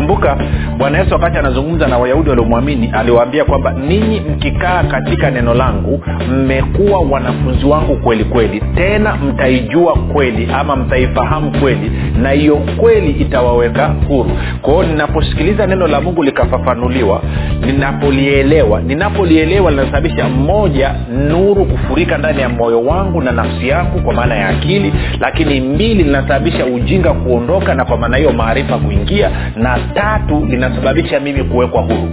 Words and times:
kumbuka 0.00 0.36
bwana 0.78 0.98
yesu 0.98 1.12
wakati 1.12 1.38
anazungumza 1.38 1.86
na 1.86 1.98
wayahudi 1.98 2.28
waliomwamini 2.30 2.90
aliwaambia 2.92 3.44
kwamba 3.44 3.70
ninyi 3.72 4.20
mkikaa 4.20 4.82
katika 4.82 5.30
neno 5.30 5.54
langu 5.54 6.04
mmekuwa 6.32 7.00
wanafunzi 7.00 7.66
wangu 7.66 7.96
kweli 7.96 8.24
kweli 8.24 8.62
tena 8.74 9.16
mtaijua 9.16 9.94
kweli 10.12 10.48
ama 10.54 10.76
mtaifahamu 10.76 11.50
kweli 11.60 11.90
na 12.22 12.30
hiyo 12.30 12.56
kweli 12.56 13.10
itawaweka 13.10 13.86
huru. 14.08 14.30
Kwao 14.62 14.82
ninaposikiliza 14.82 15.66
neno 15.66 15.86
la 15.86 16.00
mungu 16.00 16.22
likafafanuliwa 16.22 17.22
ninapolielewa 17.66 18.80
ninapolielewa 18.80 19.70
linasababisha 19.70 20.28
moja 20.28 20.94
nuru 21.28 21.64
kufurika 21.64 22.18
ndani 22.18 22.40
ya 22.40 22.48
moyo 22.48 22.82
wangu 22.84 23.20
na 23.20 23.32
nafsi 23.32 23.68
yangu 23.68 23.98
kwa 24.00 24.14
maana 24.14 24.34
ya 24.34 24.48
akili 24.48 24.92
lakini 25.20 25.60
mbili 25.60 26.02
linasababisha 26.04 26.66
ujinga 26.66 27.12
kuondoka 27.12 27.74
na 27.74 27.84
kwa 27.84 27.96
maana 27.96 28.16
hiyo 28.16 28.32
maarifa 28.32 28.78
kuingia 28.78 29.30
na 29.56 29.78
tatu 29.94 30.44
linasababisha 30.46 31.20
mimi 31.20 31.44
kuwekwa 31.44 31.82
huru 31.82 32.12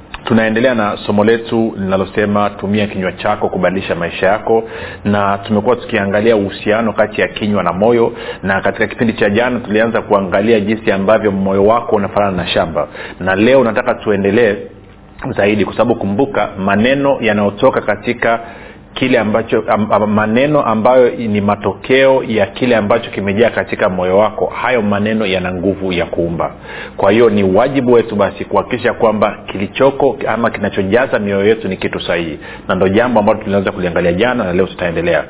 tunaendelea 0.23 0.75
na 0.75 0.97
somo 1.05 1.23
letu 1.23 1.73
linalosema 1.77 2.49
tumia 2.49 2.87
kinywa 2.87 3.11
chako 3.11 3.49
kubadilisha 3.49 3.95
maisha 3.95 4.27
yako. 4.27 4.63
Na 5.05 5.37
tumekuwa 5.37 5.75
tukiangalia 5.75 6.35
uhusiano 6.35 6.93
kati 6.93 7.21
ya 7.21 7.27
kinywa 7.27 7.63
na 7.63 7.73
moyo. 7.73 8.13
Na 8.43 8.61
katika 8.61 8.87
kipindi 8.87 9.13
cha 9.13 9.29
jana 9.29 9.59
tulianza 9.59 10.01
kuangalia 10.01 10.59
jinsi 10.59 10.91
ambavyo 10.91 11.31
moyo 11.31 11.65
wako 11.65 11.95
unafanana 11.95 12.31
na 12.37 12.47
shamba. 12.47 12.87
Na 13.19 13.35
leo 13.35 13.63
nataka 13.63 13.93
tuendelee 13.93 14.55
zaidi 15.37 15.65
kwa 15.65 15.73
sababu 15.73 15.95
kumbuka 15.95 16.49
maneno 16.57 17.17
yanayotoka 17.21 17.81
katika 17.81 18.39
kile 18.93 19.19
ambacho 19.19 19.63
am, 19.67 20.05
maneno 20.13 20.61
ambayo 20.61 21.09
ni 21.09 21.41
matokeo 21.41 22.23
ya 22.27 22.45
kile 22.45 22.75
ambacho 22.75 23.11
kimejaa 23.11 23.49
katika 23.49 23.89
moyo 23.89 24.17
wako 24.17 24.45
hayo 24.45 24.81
maneno 24.81 25.25
yana 25.25 25.53
nguvu 25.53 25.93
ya 25.93 26.05
kuumba. 26.05 26.51
Kwa 26.97 27.11
hiyo 27.11 27.29
ni 27.29 27.43
wajibu 27.43 27.91
wetu 27.91 28.15
basi 28.15 28.45
kuhakikisha 28.45 28.93
kwamba 28.93 29.37
kilichoko 29.51 30.17
ama 30.27 30.49
kinachojaza 30.49 31.19
mioyo 31.19 31.45
yetu 31.47 31.67
ni 31.67 31.77
kitu 31.77 31.99
sahihi. 31.99 32.39
Na 32.67 32.75
ndo 32.75 32.87
jambo 32.87 33.19
ambalo 33.19 33.39
tulianza 33.43 33.71
kuliangalia 33.71 34.13
jana 34.13 34.43
na 34.43 34.53
leo 34.53 34.65
tutaendelea. 34.67 35.23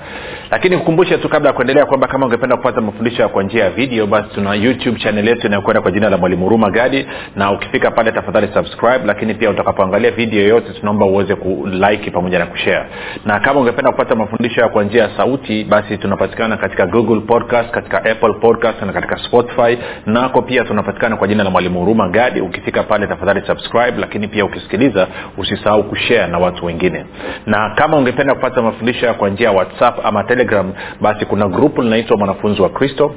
Lakini 0.51 0.78
kukumbushe 0.78 1.17
tu 1.17 1.29
kabla 1.29 1.49
ya 1.49 1.53
kuendelea 1.55 1.85
kwamba 1.85 2.07
kama 2.07 2.25
ungependa 2.25 2.55
kupata 2.57 2.81
mafundisho 2.81 3.29
kwa 3.29 3.43
njia 3.43 3.63
ya 3.63 3.69
video 3.69 4.07
basi 4.07 4.29
tuna 4.35 4.53
youtube 4.53 4.99
chanel 4.99 5.28
yetu 5.28 5.47
inayokwenda 5.47 5.81
kwa 5.81 5.91
jina 5.91 6.09
la 6.09 6.17
mwalimu 6.17 6.43
huruma 6.43 6.69
gadi. 6.72 7.05
Na 7.35 7.51
ukifika 7.51 7.91
pale 7.91 8.11
tafadhali 8.11 8.47
subscribe 8.53 8.99
lakini 9.05 9.33
pia 9.33 9.49
utakapoangalia 9.49 10.11
video 10.11 10.41
yoyote 10.41 10.73
tunaomba 10.79 11.05
uweze 11.05 11.35
kulike 11.35 12.11
pamoja 12.11 12.39
na 12.39 12.45
kushare. 12.45 12.85
Na 13.25 13.39
kama 13.39 13.50
ungependa 13.59 13.91
kupata 13.91 14.16
mafundisho 14.16 14.69
kwa 14.69 14.84
njia 14.84 15.03
ya 15.03 15.17
sauti 15.17 15.63
basi 15.63 15.97
tunapatikana 15.97 16.57
katika 16.57 16.85
google 16.85 17.19
podcast 17.22 17.72
katika 17.72 17.97
apple 17.97 18.34
podcast 18.34 18.81
na 18.81 18.94
katika 18.94 19.17
spotify. 19.17 19.78
Nako 20.06 20.41
pia 20.41 20.63
tunapatikana 20.63 21.16
kwa 21.17 21.28
jina 21.28 21.44
la 21.44 21.50
mwalimu 21.50 21.79
huruma 21.79 22.09
gadi. 22.09 22.41
Ukifika 22.41 22.84
pale 22.84 23.07
tafadhali 23.07 23.41
subscribe 23.47 23.94
lakini 23.97 24.28
pia 24.28 24.45
ukisikiliza 24.45 25.07
usisahau 25.38 25.84
kushare 25.84 26.28
na 26.28 26.38
watu 26.40 26.66
wengine. 26.66 27.06
Na 27.45 27.69
kama 27.75 27.97
ungependa 27.97 28.34
kupata 28.35 28.61
mafundisho 28.61 29.13
kwa 29.13 29.29
njia 29.29 29.47
ya 29.47 29.56
whatsapp 29.57 30.06
ama 30.06 30.23
telegram 30.23 30.73
basi 31.01 31.25
kuna 31.25 31.47
grupu 31.47 31.81
linaitwa 31.81 32.17
mwanafunzi 32.17 32.61
wa 32.61 32.69
kristo 32.69 33.16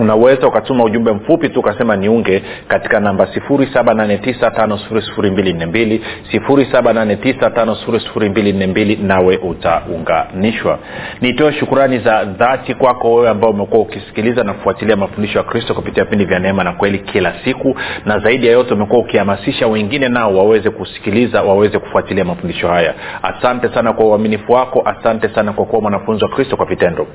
unaweza 0.00 0.46
ukatuma 0.48 0.84
ujumbe 0.84 1.12
mfupi 1.12 1.48
tu 1.48 1.60
ukasema 1.60 1.96
niunge 1.96 2.42
katika 2.68 3.00
namba 3.00 3.24
7895242 3.24 6.00
7895242 6.32 9.06
nawe 9.06 9.36
utaunganishwa. 9.36 10.78
Nitoe 11.20 11.52
shukurani 11.52 11.98
za 11.98 12.24
dhati 12.24 12.74
kwako 12.74 13.14
wewe 13.14 13.28
ambao 13.28 13.50
umekuwa 13.50 13.82
ukisikiliza 13.82 14.44
na 14.44 14.52
kufuatilia 14.52 14.96
mafundisho 14.96 15.38
ya 15.38 15.44
kristo 15.44 15.74
kupitia 15.74 16.04
vipindi 16.04 16.24
vya 16.24 16.38
neema 16.38 16.64
na 16.64 16.72
kweli 16.72 16.98
kila 16.98 17.34
siku 17.44 17.76
na 18.04 18.18
zaidi 18.18 18.46
ya 18.46 18.52
yote 18.52 18.74
umekuwa 18.74 19.00
ukihamasisha 19.00 19.66
wengine 19.66 20.08
nao 20.08 20.36
waweze 20.36 20.70
kusikiliza 20.70 21.42
waweze 21.42 21.78
kufuatilia 21.78 22.24
mafundisho 22.24 22.68
haya. 22.68 22.94
Asante 23.22 23.68
sana 23.74 23.92
kwa 23.92 24.06
uaminifu 24.06 24.52
wako 24.52 24.82
asante 24.84 25.28
sana 25.28 25.52
kwa 25.52 25.64
kuwa 25.64 25.82
mwanafunzi 25.82 26.24
wa 26.24 26.30
kristo 26.30 26.56
kwa 26.56 26.66
vitendo. 26.66 27.06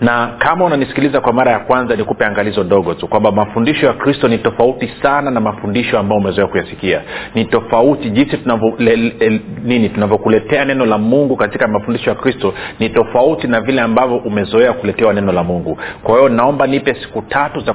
Na 0.00 0.26
kama 0.38 0.64
unanisikiliza 0.64 1.20
kwa 1.20 1.32
mara 1.32 1.52
ya 1.52 1.58
kwanza 1.58 1.96
ni 1.96 2.04
nikupe 2.18 2.24
angalizo 2.26 2.64
dogo 2.64 2.94
tu 2.94 3.08
kwamba 3.08 3.32
mafundisho 3.32 3.86
ya 3.86 3.92
kristo 3.92 4.28
ni 4.28 4.38
tofauti 4.38 4.90
sana 5.02 5.30
na 5.30 5.40
mafundisho 5.40 5.98
ambayo 5.98 6.20
umezoea 6.20 6.46
kuyasikia. 6.46 7.00
Ni 7.34 7.44
tofauti 7.44 8.10
jinsi 8.10 8.36
tunavyokuletea 9.94 10.64
neno 10.64 10.86
la 10.86 10.98
mungu 10.98 11.36
katika 11.36 11.68
mafundisho 11.68 12.10
ya 12.10 12.16
kristo 12.16 12.54
ni 12.78 12.88
tofauti 12.88 13.46
na 13.46 13.60
vile 13.60 13.80
ambavyo 13.80 14.16
umezoea 14.16 14.72
kuletewa 14.72 15.12
neno 15.12 15.32
la 15.32 15.42
mungu. 15.44 15.78
Kwa 16.02 16.16
hiyo 16.16 16.28
naomba 16.28 16.66
nipe 16.66 16.94
siku 16.94 17.22
tatu 17.22 17.60
za 17.60 17.72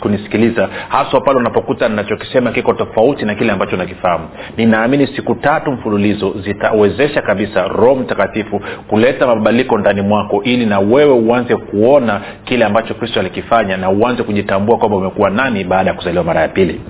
kunisikiliza 0.00 0.68
haswa 0.88 1.20
pale 1.20 1.38
unapokuta 1.38 1.88
ninachokisema 1.88 2.52
kiko 2.52 2.72
tofauti 2.72 3.24
na 3.24 3.34
kile 3.34 3.52
ambacho 3.52 3.76
nakifahamu. 3.76 4.28
Ninaamini 4.56 5.06
siku 5.06 5.34
tatu 5.34 5.72
mfululizo 5.72 6.34
zitawezesha 6.44 7.22
kabisa 7.22 7.68
roho 7.68 7.94
mtakatifu 7.94 8.60
kuleta 8.88 9.26
mabadiliko 9.26 9.78
ndani 9.78 10.02
mwako 10.02 10.42
ili 10.42 10.66
na 10.66 10.78
wewe 10.80 11.12
uanze 11.14 11.56
kuona 11.56 12.20
kile 12.44 12.64
ambacho 12.64 12.94
kristo 12.94 13.20
alikifanya 13.20 13.61
kufanya 13.62 13.76
na 13.76 13.90
uanze 13.90 14.22
kujitambua 14.22 14.78
kwamba 14.78 14.96
umekuwa 14.96 15.30
nani 15.30 15.64
baada 15.64 15.90
ya 15.90 15.96
kuzaliwa 15.96 16.24
mara 16.24 16.40
ya 16.40 16.48
pili 16.48 16.80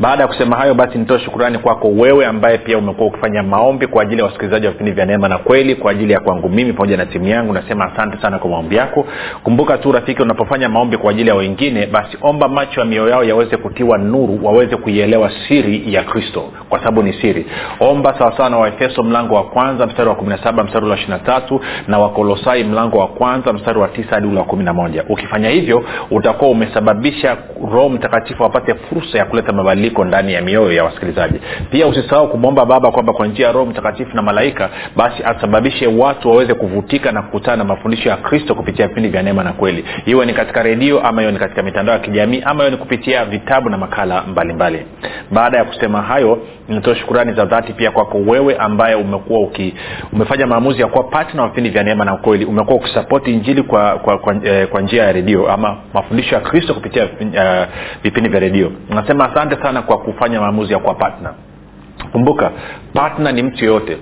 baada 0.00 0.22
ya 0.22 0.28
kusema 0.28 0.56
hayo 0.56 0.74
basi 0.74 0.98
nitoe 0.98 1.18
shukurani 1.18 1.58
kwako 1.58 1.88
wewe 1.88 2.26
ambaye 2.26 2.58
pia 2.58 2.78
umekuwa 2.78 3.06
ukifanya 3.08 3.42
maombi 3.42 3.86
kwa 3.86 4.02
ajili 4.02 4.18
ya 4.20 4.24
wasikilizaji 4.26 4.66
wa 4.66 4.72
vipindi 4.72 4.92
vya 4.92 5.06
neema 5.06 5.28
na 5.28 5.38
kweli 5.38 5.74
kwa 5.74 5.90
ajili 5.90 6.12
ya 6.12 6.20
kwangu 6.20 6.48
mimi 6.48 6.72
pamoja 6.72 6.96
na 6.96 7.06
timu 7.06 7.28
yangu. 7.28 7.52
Nasema 7.52 7.92
asante 7.92 8.22
sana 8.22 8.38
kwa 8.38 8.50
maombi 8.50 8.76
yako. 8.76 9.06
Kumbuka 9.42 9.78
tu 9.78 9.92
rafiki 9.92 10.22
unapofanya 10.22 10.68
maombi 10.68 10.96
kwa 10.96 11.10
ajili 11.10 11.28
ya 11.28 11.34
wengine 11.34 11.86
basi 11.86 12.18
omba 12.22 12.48
macho 12.48 12.80
ya 12.80 12.86
mioyo 12.86 13.08
yao 13.10 13.24
yaweze 13.24 13.56
kutiwa 13.56 13.98
nuru 13.98 14.38
waweze 14.42 14.76
kuielewa 14.76 15.30
siri 15.48 15.94
ya 15.94 16.02
kristo 16.02 16.44
kwa 16.68 16.78
sababu 16.78 17.02
ni 17.02 17.12
siri. 17.12 17.46
Omba 17.80 18.18
sawasawa 18.18 18.50
na 18.50 18.56
waefeso 18.58 19.02
mlango 19.02 19.34
wa 19.34 19.44
kwanza 19.44 19.86
mstari 19.86 20.08
wa 20.08 20.14
17 20.14 20.64
mstari 20.64 20.86
wa 20.86 20.96
23 20.96 21.60
na 21.88 21.98
wakolosai 21.98 22.64
mlango 22.64 22.98
wa 22.98 23.08
kwanza 23.08 23.52
mstari 23.52 23.78
wa 23.78 23.88
9 23.88 24.04
hadi 24.10 24.26
ule 24.26 24.38
wa 24.38 24.44
11 24.46 25.02
ukifanya 25.08 25.48
hivyo 25.48 25.84
utakuwa 26.10 26.50
umesababisha 26.50 27.36
roho 27.72 27.88
mtakatifu 27.88 28.44
apate 28.44 28.74
fursa 28.74 29.18
ya 29.18 29.24
kuleta 29.24 29.52
mabadiliko 29.76 30.04
ndani 30.04 30.32
ya 30.32 30.42
mioyo 30.42 30.72
ya 30.72 30.84
wasikilizaji. 30.84 31.40
Pia 31.70 31.86
usisahau 31.86 32.28
kumwomba 32.28 32.66
baba 32.66 32.90
kwamba 32.90 33.12
kwa 33.12 33.26
njia 33.26 33.46
ya 33.46 33.52
roho 33.52 33.66
mtakatifu 33.66 34.16
na 34.16 34.22
malaika 34.22 34.70
basi 34.96 35.22
asababishe 35.24 35.86
watu 35.86 36.30
waweze 36.30 36.54
kuvutika 36.54 37.12
na 37.12 37.22
kukutana 37.22 37.56
na 37.56 37.64
mafundisho 37.64 38.08
ya 38.08 38.16
kristo 38.16 38.54
kupitia 38.54 38.88
vipindi 38.88 39.08
vya 39.08 39.22
neema 39.22 39.44
na 39.44 39.52
kweli. 39.52 39.84
Iwe 40.06 40.26
ni 40.26 40.34
katika 40.34 40.62
redio 40.62 41.00
ama 41.00 41.22
iwe 41.22 41.32
ni 41.32 41.38
katika 41.38 41.62
mitandao 41.62 41.94
ya 41.94 42.00
kijamii 42.00 42.42
ama 42.44 42.62
iwe 42.62 42.70
ni 42.70 42.76
kupitia 42.76 43.24
vitabu 43.24 43.70
na 43.70 43.78
makala 43.78 44.22
mbalimbali. 44.22 44.76
Mbali. 44.76 44.86
baada 45.30 45.58
ya 45.58 45.64
kusema 45.64 46.02
hayo 46.02 46.38
nitoa 46.68 46.94
shukurani 46.96 47.32
za 47.32 47.44
dhati 47.44 47.72
pia 47.72 47.90
kwako 47.90 48.18
wewe 48.18 48.56
ambaye 48.56 48.94
umekuwa 48.94 49.40
uki 49.40 49.74
umefanya 50.12 50.46
maamuzi 50.46 50.80
ya 50.80 50.86
kuwa 50.86 51.04
patna 51.04 51.42
wa 51.42 51.48
vipindi 51.48 51.70
vya 51.70 51.82
neema 51.82 52.04
na 52.04 52.16
kweli. 52.16 52.44
Umekuwa 52.44 52.76
ukisapoti 52.76 53.32
injili 53.32 53.62
kwa, 53.62 53.98
kwa, 53.98 54.18
kwa, 54.18 54.34
eh, 54.44 54.68
kwa 54.68 54.80
njia 54.80 55.04
ya 55.04 55.12
redio 55.12 55.52
ama 55.52 55.76
mafundisho 55.94 56.34
ya 56.34 56.40
kristo 56.40 56.74
kupitia 56.74 57.04
uh, 57.04 58.28
vya 58.28 58.40
redio. 58.40 58.72
Nasema 58.90 59.32
asante 59.32 59.56
sana 59.66 59.82
kwa 59.82 59.98
kufanya 59.98 60.40
maamuzi 60.40 60.72
ya 60.72 60.78
kwa 60.78 60.94
patna 60.94 61.34
kumbuka 62.12 62.50
patna 62.94 63.32
ni 63.32 63.42
mtu 63.42 63.64
yoyote 63.64 63.98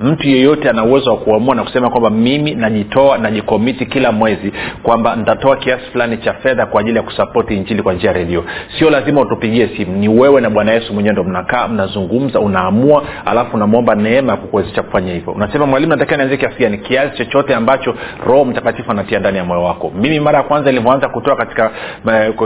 mtu 0.00 0.28
yeyote 0.28 0.70
ana 0.70 0.84
uwezo 0.84 1.10
wa 1.10 1.16
kuamua 1.16 1.54
na 1.54 1.62
kusema 1.62 1.90
kwamba 1.90 2.10
mimi 2.10 2.54
najitoa 2.54 3.18
najikomiti 3.18 3.86
kila 3.86 4.12
mwezi 4.12 4.52
kwamba 4.82 5.16
nitatoa 5.16 5.56
kiasi 5.56 5.84
fulani 5.92 6.16
cha 6.16 6.32
fedha 6.34 6.66
kwa 6.66 6.80
ajili 6.80 6.96
ya 6.96 7.02
kusapoti 7.02 7.54
injili 7.56 7.82
kwa 7.82 7.92
njia 7.92 8.10
ya 8.10 8.16
redio. 8.16 8.44
Sio 8.78 8.90
lazima 8.90 9.20
utupigie 9.20 9.68
simu. 9.76 9.96
Ni 9.96 10.08
wewe 10.08 10.40
na 10.40 10.50
bwana 10.50 10.72
yesu 10.72 10.94
mwenyewe 10.94 11.12
ndo 11.12 11.24
mnakaa 11.24 11.68
mnazungumza 11.68 12.40
unaamua 12.40 13.02
alafu 13.24 13.56
unamwomba 13.56 13.94
neema 13.94 14.32
ya 14.32 14.38
kukuwezesha 14.38 14.82
kufanya 14.82 15.12
hivyo. 15.12 15.32
Unasema 15.32 15.66
mwalimu 15.66 15.90
natakiwa 15.92 16.16
nianzie 16.16 16.36
kiasi 16.36 16.58
gani? 16.58 16.78
Kiasi 16.78 17.16
chochote 17.16 17.54
ambacho 17.54 17.94
roho 18.26 18.44
mtakatifu 18.44 18.90
anatia 18.90 19.18
ndani 19.18 19.38
ya 19.38 19.44
moyo 19.44 19.62
wako. 19.62 19.92
Mimi 20.00 20.20
mara 20.20 20.38
ya 20.38 20.44
kwanza 20.44 20.70
ilivyoanza 20.70 21.08
kutoa 21.08 21.36
katika 21.36 21.70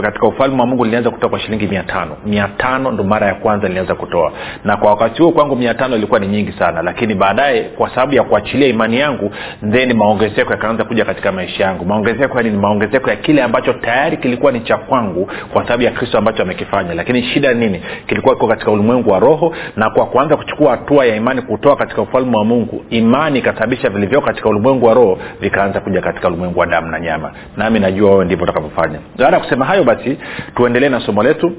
katika 0.01 0.27
ufalme 0.27 0.59
wa 0.61 0.67
mungu 0.67 0.85
nilianza 0.85 1.09
kutoa 1.09 1.29
kwa 1.29 1.39
shilingi 1.39 1.67
mia 1.67 1.83
tano. 1.83 2.17
Mia 2.25 2.47
tano 2.57 2.91
ndo 2.91 3.03
mara 3.03 3.27
ya 3.27 3.33
kwanza 3.35 3.67
nilianza 3.67 3.95
kutoa. 3.95 4.31
Na 4.65 4.77
kwa 4.77 4.89
wakati 4.89 5.21
huo 5.21 5.31
kwangu 5.31 5.55
mia 5.55 5.73
tano 5.73 5.95
ilikuwa 5.95 6.19
ni 6.19 6.27
nyingi 6.27 6.51
sana. 6.51 6.81
Lakini 6.81 7.15
baadaye 7.41 7.61
kwa 7.63 7.89
sababu 7.89 8.13
ya 8.15 8.23
kuachilia 8.23 8.67
imani 8.67 8.99
yangu 8.99 9.31
then 9.71 9.93
maongezeko 9.93 10.51
yakaanza 10.51 10.83
kuja 10.83 11.05
katika 11.05 11.31
maisha 11.31 11.63
yangu. 11.63 11.85
Maongezeko 11.85 12.37
yani 12.37 12.49
ni 12.49 12.57
maongezeko 12.57 13.09
ya 13.09 13.15
kile 13.15 13.41
ambacho 13.43 13.73
tayari 13.73 14.17
kilikuwa 14.17 14.51
ni 14.51 14.59
cha 14.59 14.77
kwangu 14.77 15.29
kwa 15.53 15.63
sababu 15.63 15.83
ya 15.83 15.91
kristo 15.91 16.17
ambacho 16.17 16.43
amekifanya. 16.43 16.93
Lakini 16.93 17.23
shida 17.23 17.53
nini? 17.53 17.81
Kilikuwa 18.07 18.35
iko 18.35 18.47
katika 18.47 18.71
ulimwengu 18.71 19.09
wa 19.09 19.19
roho 19.19 19.55
na 19.75 19.89
kwa 19.89 20.05
kuanza 20.05 20.37
kuchukua 20.37 20.71
hatua 20.71 21.05
ya 21.05 21.15
imani 21.15 21.41
kutoa 21.41 21.75
katika 21.75 22.01
ufalme 22.01 22.37
wa 22.37 22.45
mungu 22.45 22.85
imani 22.89 23.39
ikasababisha 23.39 23.89
vilivyoko 23.89 24.27
katika 24.27 24.49
ulimwengu 24.49 24.85
wa 24.85 24.93
roho 24.93 25.17
vikaanza 25.41 25.79
kuja 25.79 26.01
katika 26.01 26.27
ulimwengu 26.27 26.59
wa 26.59 26.65
damu 26.65 26.87
na 26.87 26.99
nyama. 26.99 27.31
Nami 27.57 27.79
najua 27.79 28.11
wewe 28.11 28.25
ndivyo 28.25 28.43
utakavyofanya. 28.43 28.99
Baada 29.17 29.37
ya 29.37 29.43
kusema 29.43 29.65
hayo 29.65 29.83
basi 29.83 30.17
tuendelee 30.55 30.89
na 30.89 30.99
somo 30.99 31.23
letu 31.23 31.51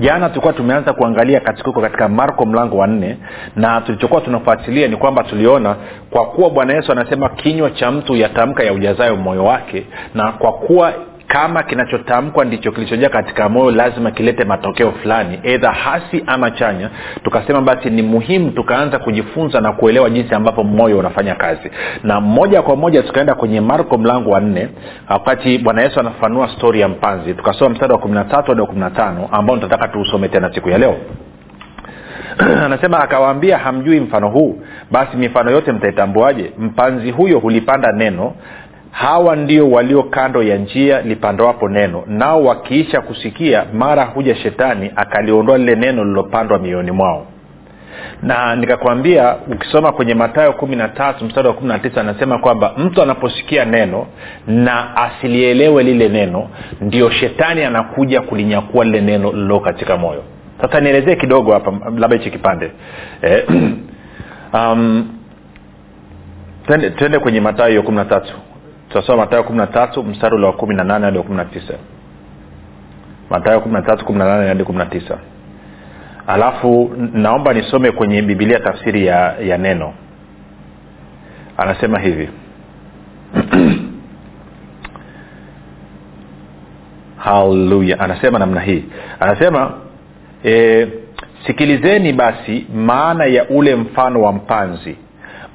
jana 0.00 0.28
tulikuwa 0.28 0.52
tumeanza 0.52 0.92
kuangalia 0.92 1.40
katika 1.40 1.66
huko 1.68 1.80
katika 1.80 2.08
marko 2.08 2.46
mlango 2.46 2.76
wa 2.76 2.86
nne 2.86 3.16
na 3.56 3.80
tulichokuwa 3.80 4.20
tunafuatilia 4.20 4.88
ni 4.88 4.96
kwamba 4.96 5.24
tuliona 5.24 5.76
kwa 6.10 6.26
kuwa 6.26 6.50
bwana 6.50 6.72
yesu 6.74 6.92
anasema 6.92 7.28
kinywa 7.28 7.70
cha 7.70 7.90
mtu 7.90 8.16
yatamka 8.16 8.62
ya 8.64 8.72
ujazayo 8.72 9.16
moyo 9.16 9.44
wake 9.44 9.86
na 10.14 10.32
kwa 10.32 10.52
kuwa 10.52 10.92
kama 11.32 11.62
kinachotamkwa 11.62 12.44
ndicho 12.44 12.72
kilichojaa 12.72 13.08
katika 13.08 13.48
moyo 13.48 13.70
lazima 13.70 14.10
kilete 14.10 14.44
matokeo 14.44 14.92
fulani 14.92 15.40
edha 15.42 15.72
hasi 15.72 16.24
ama 16.26 16.50
chanya. 16.50 16.90
Tukasema 17.24 17.60
basi 17.60 17.90
ni 17.90 18.02
muhimu 18.02 18.50
tukaanza 18.50 18.98
kujifunza 18.98 19.60
na 19.60 19.72
kuelewa 19.72 20.10
jinsi 20.10 20.34
ambapo 20.34 20.64
moyo 20.64 20.98
unafanya 20.98 21.34
kazi. 21.34 21.70
Na 22.02 22.20
moja 22.20 22.62
kwa 22.62 22.76
moja 22.76 23.02
tukaenda 23.02 23.34
kwenye 23.34 23.60
marko 23.60 23.98
mlango 23.98 24.30
wa 24.30 24.40
nne 24.40 24.68
wakati 25.08 25.58
bwana 25.58 25.82
yesu 25.82 26.00
anafanua 26.00 26.48
stori 26.48 26.80
ya 26.80 26.88
mpanzi. 26.88 27.34
Tukasoma 27.34 27.70
mstari 27.70 27.92
wa 27.92 27.98
kumi 27.98 28.14
na 28.14 28.24
tatu 28.24 28.46
hadi 28.50 28.60
wa 28.60 28.66
kumi 28.66 28.80
na 28.80 28.90
ambao 29.32 29.56
nitataka 29.56 29.88
tuusome 29.88 30.28
tena 30.28 30.54
siku 30.54 30.70
ya 30.70 30.78
leo. 30.78 30.96
Anasema 32.64 32.98
akawaambia 33.00 33.58
hamjui 33.58 34.00
mfano 34.00 34.28
huu? 34.28 34.60
Basi 34.90 35.16
mifano 35.16 35.50
yote 35.50 35.72
mtaitambuaje? 35.72 36.52
Mpanzi 36.58 37.10
huyo 37.10 37.38
hulipanda 37.38 37.92
neno 37.92 38.34
hawa 38.90 39.36
ndio 39.36 39.70
walio 39.70 40.02
kando 40.02 40.42
ya 40.42 40.56
njia 40.56 41.00
lipandwapo 41.02 41.68
neno 41.68 42.02
nao 42.06 42.44
wakiisha 42.44 43.00
kusikia 43.00 43.64
mara 43.72 44.04
huja 44.04 44.34
shetani 44.34 44.90
akaliondoa 44.96 45.58
lile 45.58 45.74
neno 45.74 46.04
lilopandwa 46.04 46.58
mioyoni 46.58 46.90
mwao. 46.90 47.26
Na 48.22 48.56
nikakwambia 48.56 49.36
ukisoma 49.52 49.92
kwenye 49.92 50.14
matayo 50.14 50.52
kumi 50.52 50.76
na 50.76 50.88
tatu 50.88 51.24
mstari 51.24 51.48
wa 51.48 51.54
kumi 51.54 51.68
na 51.68 51.78
tisa 51.78 52.00
anasema 52.00 52.38
kwamba 52.38 52.72
mtu 52.78 53.02
anaposikia 53.02 53.64
neno 53.64 54.06
na 54.46 54.96
asilielewe 54.96 55.82
lile 55.82 56.08
neno 56.08 56.48
ndio 56.80 57.10
shetani 57.10 57.64
anakuja 57.64 58.20
kulinyakua 58.20 58.84
lile 58.84 59.00
neno 59.00 59.32
lilo 59.32 59.60
katika 59.60 59.96
moyo. 59.96 60.22
Sasa 60.60 60.80
nielezee 60.80 61.16
kidogo 61.16 61.52
hapa 61.52 61.72
labda 61.98 62.16
hichi 62.16 62.30
kipande. 62.30 62.70
Eh, 63.22 63.44
um, 64.54 65.08
twende 66.96 67.18
kwenye 67.18 67.40
matayo 67.40 67.68
hiyo 67.70 67.82
kumi 67.82 67.96
na 67.96 68.04
tatu 68.04 68.34
tutasoma 68.90 69.18
matayo 69.18 69.42
kumi 69.44 69.58
na 69.58 69.66
tatu 69.66 70.04
mstari 70.04 70.34
ule 70.34 70.46
wa 70.46 70.52
kumi 70.52 70.74
na 70.74 70.84
nane 70.84 71.04
hadi 71.04 71.18
wa 71.18 71.24
kumi 71.24 71.36
na 71.36 71.44
tisa. 71.44 71.74
Matayo 73.30 73.60
kumi 73.60 73.74
na 73.74 73.82
tatu 73.82 74.04
kumi 74.04 74.18
na 74.18 74.24
nane 74.24 74.48
hadi 74.48 74.64
kumi 74.64 74.78
na 74.78 74.86
tisa. 74.86 75.18
Alafu 76.26 76.90
naomba 77.12 77.52
nisome 77.52 77.90
kwenye 77.92 78.22
bibilia 78.22 78.60
tafsiri 78.60 79.06
ya, 79.06 79.36
ya 79.40 79.58
neno. 79.58 79.92
Anasema 81.56 81.98
hivi. 81.98 82.28
Haleluya 87.16 88.00
anasema 88.00 88.38
namna 88.38 88.60
hii. 88.60 88.84
Anasema 89.20 89.72
e, 90.44 90.88
sikilizeni 91.46 92.12
basi 92.12 92.66
maana 92.74 93.24
ya 93.24 93.48
ule 93.48 93.76
mfano 93.76 94.22
wa 94.22 94.32
mpanzi 94.32 94.96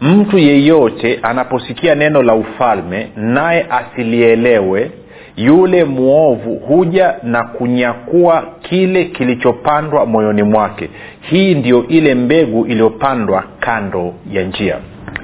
mtu 0.01 0.37
yeyote 0.37 1.19
anaposikia 1.23 1.95
neno 1.95 2.21
la 2.21 2.33
ufalme 2.33 3.07
naye 3.15 3.65
asilielewe 3.69 4.91
yule 5.37 5.83
mwovu 5.83 6.55
huja 6.55 7.15
na 7.23 7.43
kunyakua 7.43 8.43
kile 8.61 9.05
kilichopandwa 9.05 10.05
moyoni 10.05 10.43
mwake. 10.43 10.89
Hii 11.21 11.55
ndio 11.55 11.87
ile 11.87 12.15
mbegu 12.15 12.65
iliyopandwa 12.65 13.43
kando 13.59 14.13
ya 14.31 14.43
njia. 14.43 14.77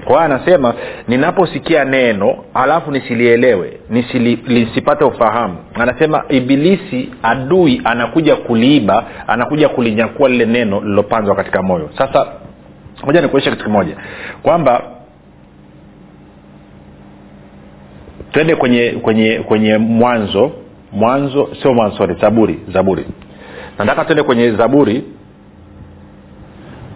Kwa 0.05 0.07
hiyo 0.07 0.19
anasema 0.19 0.73
ninaposikia 1.07 1.85
neno 1.85 2.35
alafu 2.53 2.91
nisilielewe 2.91 3.73
nisili, 3.89 4.39
lisipate 4.47 5.03
ufahamu. 5.03 5.55
Anasema 5.73 6.23
ibilisi 6.29 7.09
adui 7.23 7.81
anakuja 7.83 8.35
kuliiba 8.35 9.03
anakuja 9.27 9.69
kulinyakua 9.69 10.29
lile 10.29 10.45
neno 10.45 10.79
lililopandwa 10.81 11.35
katika 11.35 11.61
moyo. 11.61 11.89
Sasa 11.97 12.27
moja 13.05 13.21
nikuonyesha 13.21 13.51
kitu 13.51 13.63
kimoja. 13.63 13.95
Kwamba 14.43 14.83
twende 18.31 18.55
kwenye 18.55 18.89
kwenye 18.91 19.39
kwenye 19.39 19.77
mwanzo. 19.77 20.51
Mwanzo 20.91 21.49
sio 21.61 21.73
mwanzo 21.73 21.97
sorry 21.97 22.15
zaburi 22.21 22.59
zaburi. 22.73 23.05
Nataka 23.79 24.05
twende 24.05 24.23
kwenye 24.23 24.51
zaburi 24.51 25.03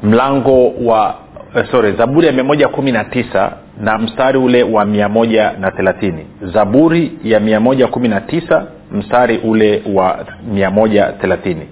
mlango 0.04 0.70
wa 0.70 1.16
eh, 1.56 1.66
sorry 1.72 1.92
zaburi 1.92 2.28
ya 2.28 2.34
mia 2.34 2.44
moja 2.44 2.68
kumi 2.68 2.92
na 2.92 3.04
tisa 3.04 3.52
na 3.82 3.98
mstari 3.98 4.38
ule 4.40 4.64
wa 4.64 4.86
mia 4.86 5.10
moja 5.10 5.52
na 5.60 5.72
thelathini. 5.72 6.26
Zaburi 6.54 7.12
ya 7.24 7.40
mia 7.40 7.60
moja 7.60 7.88
kumi 7.88 8.08
na 8.08 8.22
tisa 8.22 8.68
mstari 8.92 9.38
ule 9.38 9.84
wa 9.94 10.26
mia 10.54 10.72
moja 10.72 11.06
thelathini 11.12 11.68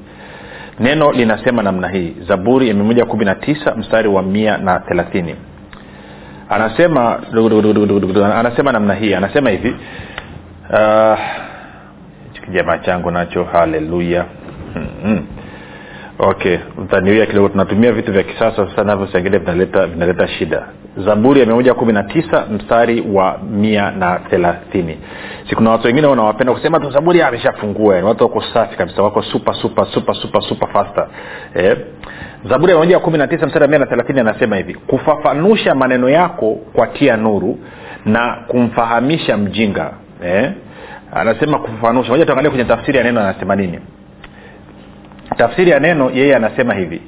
neno 0.80 1.12
linasema 1.12 1.64
namna 1.64 1.88
hii. 1.88 2.16
Zaburi 2.28 2.68
ya 2.68 2.74
mia 2.74 2.84
moja 2.84 3.06
kumi 3.06 3.26
na 3.26 3.36
tisa 3.36 3.76
mstari 3.76 4.08
wa 4.08 4.24
mia 4.24 4.58
na 4.58 4.80
thelathini. 4.80 5.36
Anasema 6.50 7.20
anasema 8.36 8.72
namna 8.72 8.94
hii. 8.94 9.14
Anasema 9.14 9.50
hivi 9.50 9.76
uh, 10.70 11.20
kijamaa 12.46 12.78
changu 12.78 13.12
nacho 13.12 13.44
haleluya. 13.44 14.26
Mm-hmm. 14.76 15.26
Okay 16.20 16.58
mtaniwia 16.78 17.26
kidogo 17.26 17.50
tunatumia 17.50 17.92
vitu 17.92 18.12
vya 18.12 18.24
kisasa 18.24 18.56
sasa 18.70 18.84
navyo 18.84 19.08
sangine 19.08 19.38
vinaleta 19.38 19.88
vinaleta 19.88 20.28
shida 20.28 20.68
zaburi 20.98 21.40
ya 21.40 21.46
mia 21.46 21.56
moja 21.56 21.74
kumi 21.74 21.94
na 21.94 22.04
tisa 22.04 22.46
mstari 22.52 23.04
wa 23.14 23.38
mia 23.52 23.92
na 23.92 24.20
thelathini 24.20 24.98
sikuna 25.50 25.72
watu 25.72 25.88
wengine 25.88 26.08
wanawapenda 26.08 26.54
kusema 26.54 26.80
tu 26.80 26.92
zaburi 26.92 27.22
ameshafungua 27.22 27.96
yani 27.96 28.08
watu 28.08 28.24
wako 28.24 28.44
safi 28.54 28.78
kabisa 28.78 29.04
wako 29.04 29.22
super 29.22 29.54
super 29.56 29.86
super 29.86 30.16
super 30.16 30.42
super 30.42 30.70
faster 30.70 31.08
eh? 31.56 31.78
zaburi 32.50 32.72
ya 32.72 32.78
miamoja 32.78 33.00
kumi 33.00 33.18
na 33.18 33.28
tisa 33.28 33.46
mstari 33.46 33.64
wa 33.64 33.70
mia 33.70 33.80
na 33.80 33.86
thelathini 33.86 34.20
anasema 34.20 34.56
hivi 34.56 34.74
kufafanusha 34.74 35.76
maneno 35.76 36.10
yako 36.10 36.56
kwa 36.74 36.88
tia 36.88 37.18
nuru 37.18 37.60
na 38.06 38.38
kumfahamisha 38.48 39.38
mjinga 39.38 39.92
eh? 40.26 40.52
anasema 41.14 41.60
kufafanusha 41.60 42.12
moja 42.12 42.26
tuangalie 42.26 42.50
kwenye 42.50 42.66
tafsiri 42.66 42.98
ya 42.98 43.04
neno 43.04 43.22
anasema 43.22 43.56
nini 43.56 43.80
tafsiri 45.38 45.72
ya 45.72 45.80
neno 45.80 46.12
yeye 46.14 46.36
anasema 46.36 46.74
hivi. 46.74 47.02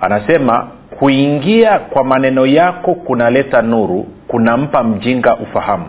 Anasema 0.00 0.68
kuingia 0.98 1.78
kwa 1.78 2.04
maneno 2.04 2.46
yako 2.46 2.94
kunaleta 2.94 3.62
nuru 3.62 4.06
kunampa 4.28 4.82
mjinga 4.84 5.36
ufahamu. 5.36 5.86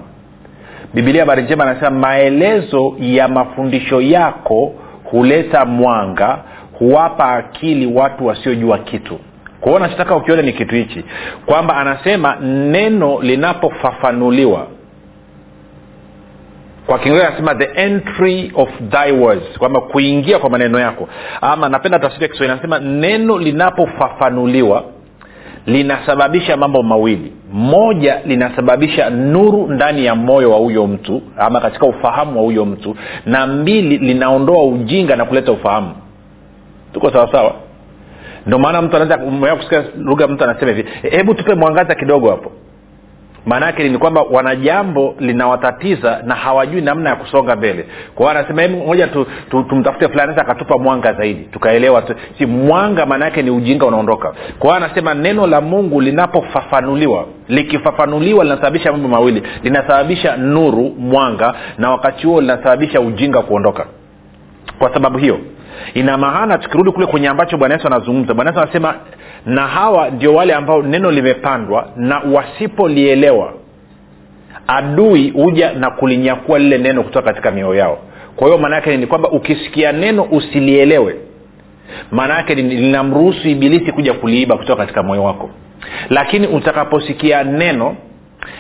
Bibilia 0.94 1.22
habari 1.22 1.44
njema 1.44 1.64
anasema 1.64 1.90
maelezo 1.92 2.96
ya 3.00 3.28
mafundisho 3.28 4.02
yako 4.02 4.74
huleta 5.04 5.66
mwanga 5.66 6.38
huwapa 6.80 7.32
akili 7.32 7.86
watu 7.86 8.26
wasiojua 8.28 8.78
kitu. 8.78 9.20
Kwao 9.62 9.80
nachotaka 9.80 10.16
ukiona 10.16 10.42
ni 10.42 10.54
kitu 10.54 10.76
hichi. 10.76 11.06
Kwamba 11.46 11.76
anasema 11.78 12.36
neno 12.42 13.22
linapofafanuliwa 13.22 14.68
kwa 16.92 17.00
kiingereza 17.00 17.28
anasema 17.28 17.56
the 17.56 17.82
entry 17.84 18.52
of 18.56 18.70
thy 18.90 19.12
words 19.12 19.58
kwamba 19.58 19.82
kuingia 19.82 20.40
kwa 20.40 20.50
maneno 20.50 20.80
yako. 20.80 21.08
Ama 21.42 21.70
napenda 21.70 22.00
tafsiri 22.00 22.24
ya 22.24 22.30
kiswahili 22.30 22.52
anasema 22.54 22.80
neno 22.80 23.38
linapofafanuliwa 23.38 24.84
linasababisha 25.66 26.58
mambo 26.58 26.84
mawili. 26.84 27.32
Moja 27.54 28.20
linasababisha 28.26 29.10
nuru 29.10 29.68
ndani 29.68 30.06
ya 30.06 30.16
moyo 30.16 30.52
wa 30.52 30.58
huyo 30.58 30.88
mtu 30.88 31.22
ama 31.38 31.62
katika 31.62 31.86
ufahamu 31.86 32.38
wa 32.40 32.44
huyo 32.44 32.66
mtu. 32.66 32.96
Na 33.26 33.48
mbili 33.48 33.98
linaondoa 33.98 34.64
ujinga 34.64 35.16
na 35.16 35.26
kuleta 35.26 35.52
ufahamu. 35.52 35.96
Tuko 36.94 37.12
sawasawa 37.12 37.56
ndio 38.46 38.60
maana 38.60 38.82
mtu 38.82 38.96
anaweza 38.96 39.18
kusikia 39.56 39.84
lugha 39.98 40.28
mtu 40.28 40.44
anasema 40.44 40.72
hivi 40.72 40.90
hebu 41.02 41.34
tupe 41.34 41.54
mwangaza 41.56 41.96
kidogo 41.96 42.30
hapo 42.30 42.52
maana 43.46 43.66
yake 43.66 43.90
ni 43.90 43.98
kwamba 43.98 44.22
wana 44.32 44.56
jambo 44.56 45.16
linawatatiza 45.20 46.22
na 46.26 46.36
hawajui 46.36 46.82
namna 46.82 47.10
ya 47.10 47.16
kusonga 47.16 47.56
mbele. 47.56 47.86
Kwao 48.16 48.30
anasema 48.30 48.62
hebu 48.62 48.78
moja 48.78 49.08
tu, 49.08 49.28
tu, 49.50 49.64
tumtafute 49.64 50.08
fulani 50.08 50.34
akatupa 50.38 50.78
mwanga 50.78 51.14
zaidi. 51.14 51.44
Tukaelewa 51.44 52.02
tu, 52.02 52.16
si 52.38 52.46
mwanga 52.46 53.06
maanaake 53.06 53.42
ni 53.42 53.50
ujinga 53.52 53.86
unaondoka. 53.86 54.34
Kwa 54.60 54.70
hiyo 54.70 54.86
anasema 54.86 55.14
neno 55.14 55.48
la 55.48 55.62
mungu 55.62 56.02
linapofafanuliwa 56.02 57.26
likifafanuliwa 57.48 58.44
linasababisha 58.44 58.92
mambo 58.92 59.08
mawili. 59.08 59.44
Linasababisha 59.64 60.38
nuru 60.38 60.96
mwanga 61.00 61.54
na 61.78 61.92
wakati 61.92 62.28
huo 62.28 62.42
linasababisha 62.42 63.02
ujinga 63.02 63.42
kuondoka. 63.42 63.86
Kwa 64.80 64.94
sababu 64.94 65.18
hiyo 65.18 65.40
ina 65.94 66.18
maana 66.18 66.58
tukirudi 66.58 66.92
kule 66.92 67.06
kwenye 67.06 67.28
ambacho 67.28 67.58
bwana 67.58 67.76
yesu 67.76 67.88
anazungumza 67.88 68.34
bwana 68.34 68.52
yesu 68.52 68.62
anasema 68.64 68.96
na 69.46 69.68
hawa 69.68 70.10
ndio 70.10 70.34
wale 70.36 70.54
ambao 70.54 70.82
neno 70.82 71.12
limepandwa 71.12 71.90
na 71.96 72.20
wasipolielewa 72.20 73.54
adui 74.68 75.30
huja 75.30 75.74
na 75.74 75.92
kulinyakua 75.92 76.60
lile 76.60 76.78
neno 76.78 77.04
kutoka 77.04 77.26
katika 77.26 77.52
mioyo 77.52 77.76
yao. 77.76 78.00
Kwa 78.36 78.48
hiyo 78.48 78.60
maana 78.60 78.76
yake 78.76 78.98
ni 78.98 79.08
kwamba 79.08 79.30
ukisikia 79.30 79.92
neno 79.92 80.24
usilielewe 80.24 81.16
maana 82.12 82.34
yake 82.38 82.56
linamruhusu 82.56 83.48
ibilisi 83.50 83.92
kuja 83.92 84.14
kuliiba 84.14 84.58
kutoka 84.58 84.82
katika 84.82 85.04
moyo 85.04 85.24
wako. 85.24 85.50
Lakini 86.10 86.48
utakaposikia 86.48 87.44
neno 87.44 87.96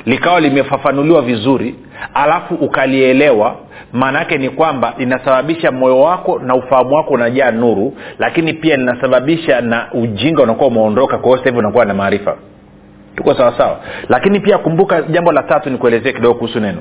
likawa 0.05 0.39
limefafanuliwa 0.39 1.21
vizuri 1.21 1.75
alafu 2.13 2.55
ukalielewa 2.55 3.55
maana 3.93 4.19
yake 4.19 4.37
ni 4.37 4.49
kwamba 4.49 4.93
linasababisha 4.97 5.71
moyo 5.71 5.99
wako 6.01 6.39
na 6.39 6.55
ufahamu 6.55 6.95
wako 6.95 7.13
unajaa 7.13 7.51
nuru 7.51 7.93
lakini 8.19 8.53
pia 8.53 8.77
linasababisha 8.77 9.61
na 9.61 9.87
ujinga 9.93 10.43
unakuwa 10.43 10.67
umeondoka 10.67 11.17
kwa 11.17 11.25
hiyo 11.25 11.37
sasa 11.37 11.49
hivi 11.49 11.59
unakuwa 11.59 11.85
na 11.85 11.93
maarifa. 11.93 12.35
Tuko 13.15 13.33
sawasawa 13.33 13.79
lakini 14.09 14.39
pia 14.39 14.57
kumbuka 14.57 15.01
jambo 15.01 15.31
la 15.31 15.43
tatu 15.43 15.69
nikuelezee 15.69 16.11
kidogo 16.13 16.33
kuhusu 16.39 16.59
neno 16.59 16.79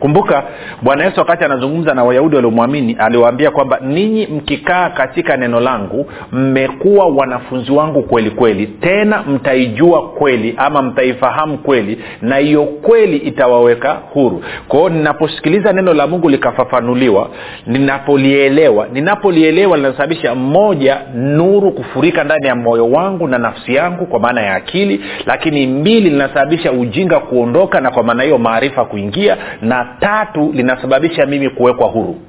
kumbuka 0.00 0.42
bwana 0.82 1.04
yesu 1.04 1.20
wakati 1.20 1.44
anazungumza 1.44 1.94
na 1.94 2.04
wayahudi 2.04 2.36
waliomwamini 2.36 2.96
aliwaambia 2.98 3.50
kwamba 3.50 3.78
ninyi 3.82 4.26
mkikaa 4.26 4.90
katika 4.90 5.36
neno 5.36 5.60
langu 5.60 6.06
mmekuwa 6.32 7.06
wanafunzi 7.06 7.72
wangu 7.72 8.02
kweli 8.02 8.30
kweli 8.30 8.66
tena 8.66 9.22
mtaijua 9.22 10.08
kweli 10.08 10.54
ama 10.56 10.82
mtaifahamu 10.82 11.58
kweli 11.58 11.98
na 12.22 12.36
hiyo 12.36 12.64
kweli 12.64 13.16
itawaweka 13.16 13.92
huru. 14.12 14.42
Kwao 14.68 14.88
ninaposikiliza 14.88 15.72
neno 15.72 15.94
la 15.94 16.06
mungu 16.06 16.28
likafafanuliwa 16.28 17.30
ninapolielewa 17.66 18.88
ninapolielewa 18.92 19.76
linasababisha 19.76 20.34
moja 20.34 20.98
nuru 21.14 21.72
kufurika 21.72 22.24
ndani 22.24 22.46
ya 22.46 22.54
moyo 22.54 22.90
wangu 22.90 23.28
na 23.28 23.38
nafsi 23.38 23.74
yangu 23.74 24.06
kwa 24.06 24.20
maana 24.20 24.40
ya 24.42 24.54
akili 24.54 25.00
lakini 25.26 25.66
mbili 25.66 26.10
linasababisha 26.10 26.72
ujinga 26.72 27.18
kuondoka 27.20 27.80
na 27.80 27.90
kwa 27.90 28.02
maana 28.02 28.22
hiyo 28.22 28.38
maarifa 28.38 28.84
kuingia 28.84 29.36
na 29.62 29.86
tatu 30.00 30.52
linasababisha 30.52 31.26
mimi 31.26 31.50
kuwekwa 31.50 31.88
huru. 31.88 32.20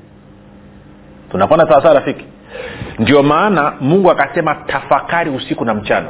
Tunakwenda 1.32 1.68
sawasawa 1.68 1.94
rafiki? 1.94 2.26
Ndio 3.00 3.24
maana 3.24 3.74
mungu 3.82 4.12
akasema 4.12 4.56
tafakari 4.56 5.30
usiku 5.30 5.66
na 5.66 5.74
mchana 5.74 6.08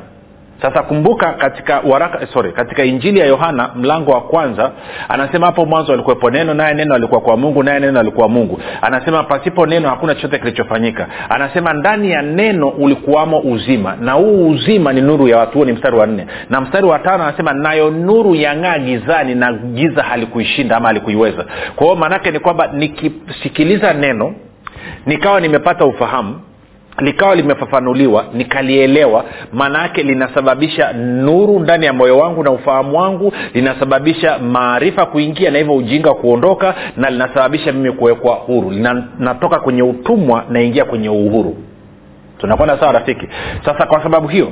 sasa 0.62 0.84
kumbuka 0.84 1.34
katika 1.34 1.80
waraka 1.80 2.28
sorry 2.28 2.52
katika 2.52 2.84
injili 2.84 3.20
ya 3.20 3.26
yohana 3.26 3.70
mlango 3.76 4.12
wa 4.12 4.22
kwanza 4.22 4.72
anasema 5.10 5.46
hapo 5.46 5.66
mwanzo 5.66 5.94
alikuwepo 5.94 6.30
neno 6.30 6.54
naye 6.54 6.74
neno 6.74 6.96
alikuwa 6.96 7.22
kwa 7.22 7.38
mungu 7.38 7.64
naye 7.64 7.80
neno 7.80 8.00
alikuwa 8.00 8.30
mungu. 8.30 8.60
Anasema 8.82 9.24
pasipo 9.24 9.66
neno 9.66 9.90
hakuna 9.90 10.16
chochote 10.16 10.40
kilichofanyika. 10.40 11.08
Anasema 11.30 11.74
ndani 11.74 12.12
ya 12.12 12.22
neno 12.22 12.68
ulikuwamo 12.70 13.40
uzima 13.40 13.96
na 13.96 14.12
huu 14.12 14.50
uzima 14.50 14.94
ni 14.94 15.02
nuru 15.02 15.28
ya 15.28 15.38
watu 15.38 15.54
huo 15.54 15.66
ni 15.66 15.72
mstari 15.72 15.98
wa 15.98 16.08
nne. 16.08 16.28
Na 16.50 16.62
mstari 16.62 16.86
wa 16.86 17.00
tano 17.00 17.24
anasema 17.24 17.54
nayo 17.54 17.92
nuru 17.92 18.36
yang'aa 18.36 18.78
gizani 18.80 19.36
na 19.36 19.54
giza 19.54 20.04
halikuishinda 20.04 20.78
ama 20.78 20.88
halikuiweza. 20.88 21.46
Kwa 21.76 21.84
hiyo 21.88 21.96
maanaake 21.96 22.32
ni 22.32 22.40
kwamba 22.40 22.68
nikisikiliza 22.68 23.94
neno 23.94 24.34
nikawa 25.06 25.40
nimepata 25.42 25.86
ufahamu 25.86 26.40
likawa 27.00 27.36
limefafanuliwa 27.36 28.26
nikalielewa 28.34 29.26
maana 29.54 29.82
yake 29.82 30.04
linasababisha 30.04 30.94
nuru 30.94 31.60
ndani 31.60 31.86
ya 31.86 31.94
moyo 31.94 32.18
wangu 32.18 32.44
na 32.44 32.52
ufahamu 32.52 32.98
wangu 32.98 33.34
linasababisha 33.54 34.38
maarifa 34.40 35.06
kuingia 35.06 35.52
na 35.52 35.58
hivyo 35.58 35.76
ujinga 35.76 36.14
kuondoka 36.14 36.76
na 36.98 37.10
linasababisha 37.10 37.72
mimi 37.72 37.92
kuwekwa 37.92 38.36
huru. 38.36 38.72
Natoka 39.20 39.60
kwenye 39.60 39.84
utumwa 39.84 40.46
naingia 40.50 40.86
kwenye 40.86 41.10
uhuru. 41.10 41.58
Tunakwenda 42.38 42.80
sawa 42.80 42.92
rafiki? 42.92 43.28
Sasa 43.66 43.86
kwa 43.86 44.04
sababu 44.04 44.28
hiyo 44.28 44.52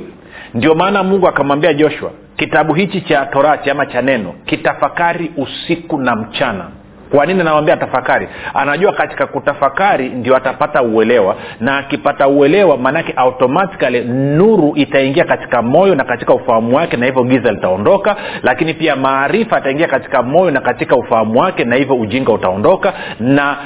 ndio 0.54 0.74
maana 0.74 1.02
mungu 1.02 1.28
akamwambia 1.28 1.74
joshua 1.74 2.10
kitabu 2.36 2.74
hichi 2.74 3.00
cha 3.00 3.26
torati 3.26 3.70
ama 3.70 3.86
cha 3.86 4.02
neno 4.02 4.34
kitafakari 4.46 5.30
usiku 5.36 5.98
na 5.98 6.16
mchana 6.16 6.64
kwa 7.10 7.26
nini 7.26 7.40
anawambia 7.40 7.76
tafakari? 7.76 8.28
Anajua 8.54 8.92
katika 8.92 9.26
kutafakari 9.26 10.08
ndio 10.08 10.36
atapata 10.36 10.82
uelewa 10.82 11.36
na 11.60 11.78
akipata 11.78 12.28
uelewa 12.28 12.76
maanake 12.78 13.12
automatikali 13.16 14.00
nuru 14.04 14.72
itaingia 14.76 15.24
katika 15.24 15.62
moyo 15.62 15.94
na 15.94 16.04
katika 16.04 16.34
ufahamu 16.34 16.76
wake 16.76 16.96
na 16.96 17.06
hivyo 17.06 17.24
giza 17.24 17.52
litaondoka. 17.52 18.16
Lakini 18.42 18.74
pia 18.74 18.96
maarifa 18.96 19.56
ataingia 19.56 19.88
katika 19.88 20.22
moyo 20.22 20.50
na 20.50 20.60
katika 20.60 20.96
ufahamu 20.96 21.40
wake 21.40 21.64
na 21.64 21.76
hivyo 21.76 21.96
ujinga 21.96 22.32
utaondoka 22.32 22.92
na 23.20 23.56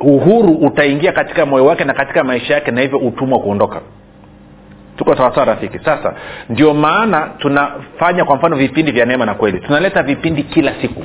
uhuru 0.00 0.52
utaingia 0.52 1.12
katika 1.12 1.46
moyo 1.46 1.66
wake 1.66 1.84
na 1.84 1.94
katika 1.94 2.24
maisha 2.24 2.54
yake 2.54 2.70
na 2.70 2.80
hivyo 2.80 2.98
utumwa 2.98 3.38
kuondoka. 3.38 3.80
Tuko 4.96 5.16
sawasawa 5.16 5.46
rafiki? 5.46 5.78
Sasa 5.78 6.14
ndio 6.48 6.74
maana 6.74 7.30
tunafanya 7.38 8.24
kwa 8.24 8.36
mfano 8.36 8.56
vipindi 8.56 8.92
vya 8.92 9.06
neema 9.06 9.26
na 9.26 9.34
kweli. 9.34 9.60
Tunaleta 9.60 10.02
vipindi 10.02 10.42
kila 10.42 10.72
siku 10.80 11.02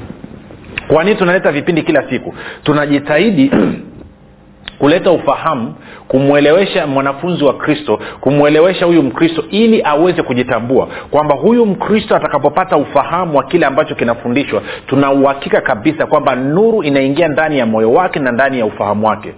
kwa 0.87 1.03
nini 1.03 1.15
tunaleta 1.15 1.51
vipindi 1.51 1.81
kila 1.81 2.09
siku? 2.09 2.33
Tunajitahidi 2.63 3.51
kuleta 4.79 5.11
ufahamu 5.11 5.75
kumwelewesha 6.07 6.87
mwanafunzi 6.87 7.43
wa 7.43 7.53
kristo 7.53 7.99
kumwelewesha 8.21 8.85
huyu 8.85 9.03
mkristo 9.03 9.43
ili 9.51 9.81
aweze 9.83 10.23
kujitambua 10.23 10.87
kwamba 11.11 11.35
huyu 11.35 11.65
mkristo 11.65 12.15
atakapopata 12.15 12.77
ufahamu 12.77 13.37
wa 13.37 13.43
kile 13.43 13.65
ambacho 13.65 13.95
kinafundishwa 13.95 14.61
tuna 14.87 15.11
uhakika 15.11 15.61
kabisa 15.61 16.05
kwamba 16.05 16.35
nuru 16.35 16.83
inaingia 16.83 17.27
ndani 17.27 17.57
ya 17.57 17.65
moyo 17.65 17.91
wake 17.93 18.19
na 18.19 18.31
ndani 18.31 18.59
ya 18.59 18.65
ufahamu 18.65 19.07
wake. 19.07 19.33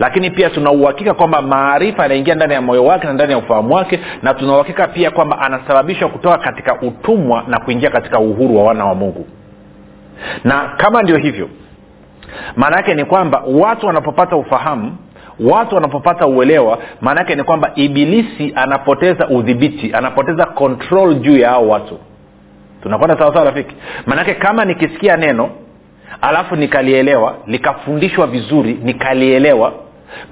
Lakini 0.00 0.30
pia 0.30 0.50
tuna 0.50 0.70
uhakika 0.70 1.14
kwamba 1.14 1.42
maarifa 1.42 2.02
yanaingia 2.02 2.34
ndani 2.34 2.54
ya 2.54 2.62
moyo 2.62 2.84
wake 2.84 3.06
na 3.06 3.12
ndani 3.12 3.32
ya 3.32 3.38
ufahamu 3.38 3.74
wake 3.74 4.00
na 4.22 4.34
tuna 4.34 4.54
uhakika 4.54 4.88
pia 4.88 5.10
kwamba 5.10 5.38
anasababishwa 5.40 6.08
kutoka 6.08 6.38
katika 6.38 6.80
utumwa 6.80 7.44
na 7.48 7.60
kuingia 7.60 7.90
katika 7.90 8.18
uhuru 8.18 8.56
wa 8.56 8.64
wana 8.64 8.84
wa 8.84 8.94
mungu 8.94 9.26
na 10.44 10.74
kama 10.76 11.02
ndio 11.02 11.16
hivyo 11.16 11.48
maana 12.56 12.76
yake 12.76 12.94
ni 12.94 13.04
kwamba 13.04 13.42
watu 13.46 13.86
wanapopata 13.86 14.36
ufahamu 14.36 14.96
watu 15.40 15.74
wanapopata 15.74 16.26
uelewa 16.26 16.78
maana 17.00 17.20
yake 17.20 17.34
ni 17.34 17.42
kwamba 17.42 17.72
ibilisi 17.74 18.52
anapoteza 18.56 19.28
udhibiti 19.28 19.92
anapoteza 19.94 20.46
control 20.46 21.14
juu 21.14 21.36
ya 21.36 21.50
hao 21.50 21.68
watu. 21.68 21.98
Tunakwenda 22.82 23.18
sawasawa 23.18 23.44
rafiki? 23.44 23.76
Maanake 24.06 24.34
kama 24.34 24.64
nikisikia 24.64 25.16
neno 25.16 25.50
alafu 26.20 26.56
nikalielewa 26.56 27.34
likafundishwa 27.46 28.26
vizuri 28.26 28.78
nikalielewa 28.82 29.72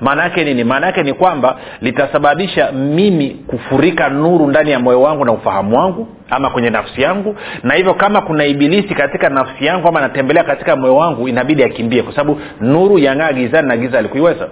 maana 0.00 0.22
yake 0.22 0.44
nini? 0.44 0.64
Maana 0.64 0.86
yake 0.86 1.02
ni 1.02 1.12
kwamba 1.12 1.56
litasababisha 1.80 2.72
mimi 2.72 3.30
kufurika 3.30 4.08
nuru 4.08 4.46
ndani 4.46 4.70
ya 4.70 4.78
moyo 4.78 5.02
wangu 5.02 5.24
na 5.24 5.32
ufahamu 5.32 5.76
wangu 5.78 6.08
ama 6.30 6.50
kwenye 6.50 6.70
nafsi 6.70 7.02
yangu. 7.02 7.36
Na 7.62 7.74
hivyo 7.74 7.94
kama 7.94 8.20
kuna 8.20 8.44
ibilisi 8.44 8.94
katika 8.94 9.28
nafsi 9.28 9.66
yangu 9.66 9.88
ama 9.88 9.98
anatembelea 10.00 10.44
katika 10.44 10.76
moyo 10.76 10.96
wangu 10.96 11.28
inabidi 11.28 11.64
akimbie 11.64 12.02
kwa 12.02 12.12
sababu 12.12 12.40
nuru 12.60 12.98
yang'aa 12.98 13.32
gizani 13.32 13.68
na 13.68 13.76
giza 13.76 13.98
alikuiweza 13.98 14.48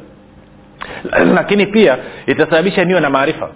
lakini 1.35 1.67
pia 1.67 1.99
itasababisha 2.27 2.85
niwe 2.85 3.01
na 3.01 3.11
maarifa 3.11 3.49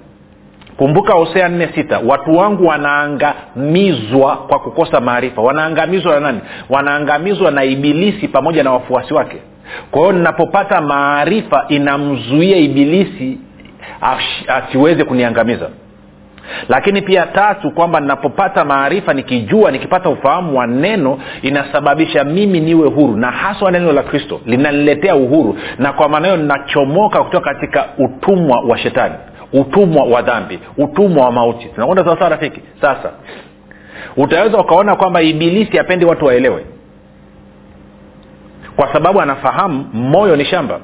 kumbuka 0.77 1.13
hosea 1.13 1.49
nne 1.49 1.69
sita. 1.75 2.01
Watu 2.07 2.37
wangu 2.37 2.67
wanaangamizwa 2.67 4.37
kwa 4.37 4.59
kukosa 4.59 5.01
maarifa. 5.01 5.43
Wanaangamizwa 5.43 6.15
na 6.15 6.21
nani? 6.21 6.41
Wanaangamizwa 6.71 7.51
na 7.51 7.65
ibilisi 7.65 8.29
pamoja 8.29 8.63
na 8.63 8.73
wafuasi 8.73 9.15
wake. 9.15 9.37
Kwa 9.91 10.01
hiyo 10.01 10.13
ninapopata 10.13 10.81
maarifa 10.81 11.65
inamzuia 11.69 12.57
ibilisi 12.57 13.39
asiweze 14.49 15.05
kuniangamiza. 15.05 15.69
Lakini 16.69 17.03
pia 17.03 17.27
tatu 17.27 17.71
kwamba 17.71 18.01
ninapopata 18.01 18.65
maarifa 18.65 19.15
nikijua 19.15 19.71
nikipata 19.71 20.09
ufahamu 20.09 20.59
wa 20.59 20.67
neno 20.67 21.19
inasababisha 21.43 22.25
mimi 22.25 22.61
niwe 22.61 22.89
huru. 22.89 23.17
Na 23.17 23.31
haswa 23.31 23.71
neno 23.71 23.93
la 23.93 24.03
kristo 24.03 24.41
linaniletea 24.47 25.15
uhuru. 25.17 25.59
Na 25.79 25.93
kwa 25.93 26.09
maana 26.09 26.27
hiyo 26.29 26.37
ninachomoka 26.41 27.25
kutoka 27.25 27.55
katika 27.55 27.85
utumwa 27.99 28.61
wa 28.61 28.79
shetani 28.79 29.15
utumwa 29.53 30.05
wa 30.05 30.23
dhambi 30.23 30.59
utumwa 30.79 31.25
wa 31.25 31.33
mauti. 31.33 31.67
Tunakwenda 31.67 32.05
sawasawa 32.05 32.31
rafiki? 32.31 32.61
Sasa. 32.81 33.11
Utaweza 34.17 34.59
ukaona 34.59 34.97
kwamba 34.97 35.23
ibilisi 35.23 35.79
apendi 35.79 36.05
watu 36.05 36.25
waelewe. 36.25 36.65
Kwa 38.77 38.93
sababu 38.93 39.21
anafahamu 39.21 39.85
moyo 39.93 40.37
ni 40.37 40.45
shamba. 40.45 40.81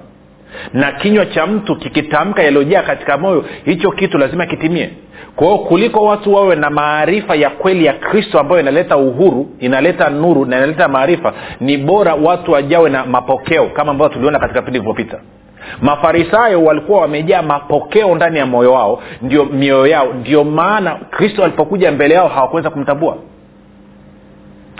Na 0.72 0.92
kinywa 0.92 1.26
cha 1.26 1.46
mtu 1.46 1.76
kikitamka 1.76 2.42
yaliyojaa 2.42 2.82
katika 2.82 3.18
moyo 3.18 3.44
hicho 3.64 3.90
kitu 3.90 4.18
lazima 4.18 4.46
kitimie. 4.46 4.90
Kwa 5.37 5.58
kuliko 5.58 6.04
watu 6.04 6.34
wawe 6.34 6.56
na 6.56 6.70
maarifa 6.70 7.34
ya 7.34 7.50
kweli 7.50 7.84
ya 7.84 7.92
kristo 7.92 8.40
ambayo 8.40 8.60
inaleta 8.60 8.96
uhuru 8.96 9.48
inaleta 9.60 10.10
nuru 10.10 10.44
na 10.46 10.56
inaleta 10.56 10.88
maarifa 10.88 11.32
ni 11.60 11.76
bora 11.76 12.14
watu 12.14 12.52
wajawe 12.52 12.90
na 12.90 13.06
mapokeo 13.06 13.66
kama 13.66 13.90
ambavyo 13.90 14.14
tuliona 14.14 14.38
katika 14.38 14.60
vipindi 14.60 14.78
vilivyopita 14.78 15.18
mafarisayo 15.82 16.64
walikuwa 16.64 17.00
wamejaa 17.00 17.42
mapokeo 17.42 18.14
ndani 18.14 18.38
ya 18.38 18.46
moyo 18.46 18.72
wao 18.72 19.02
ndio 19.22 19.44
mioyo 19.44 19.87
yao. 19.87 20.12
Ndio 20.12 20.44
maana 20.44 20.94
kristo 20.94 21.44
alipokuja 21.44 21.92
mbele 21.92 22.14
yao 22.14 22.28
hawakuweza 22.28 22.70
kumtambua. 22.70 23.16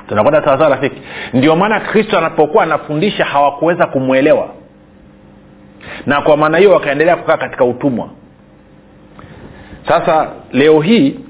Tunakwenda 0.09 0.45
sawasawa 0.45 0.71
rafiki. 0.71 1.03
Ndio 1.33 1.57
maana 1.57 1.81
kristo 1.81 2.19
anapokuwa 2.19 2.63
anafundisha 2.63 3.25
hawakuweza 3.25 3.87
kumwelewa. 3.87 4.49
Na 6.07 6.21
kwa 6.21 6.37
maana 6.37 6.59
hiyo 6.59 6.71
wakaendelea 6.73 7.17
kukaa 7.17 7.37
katika 7.37 7.65
utumwa. 7.65 8.09
Sasa 9.89 10.29
leo 10.53 10.81
hii 10.81 11.21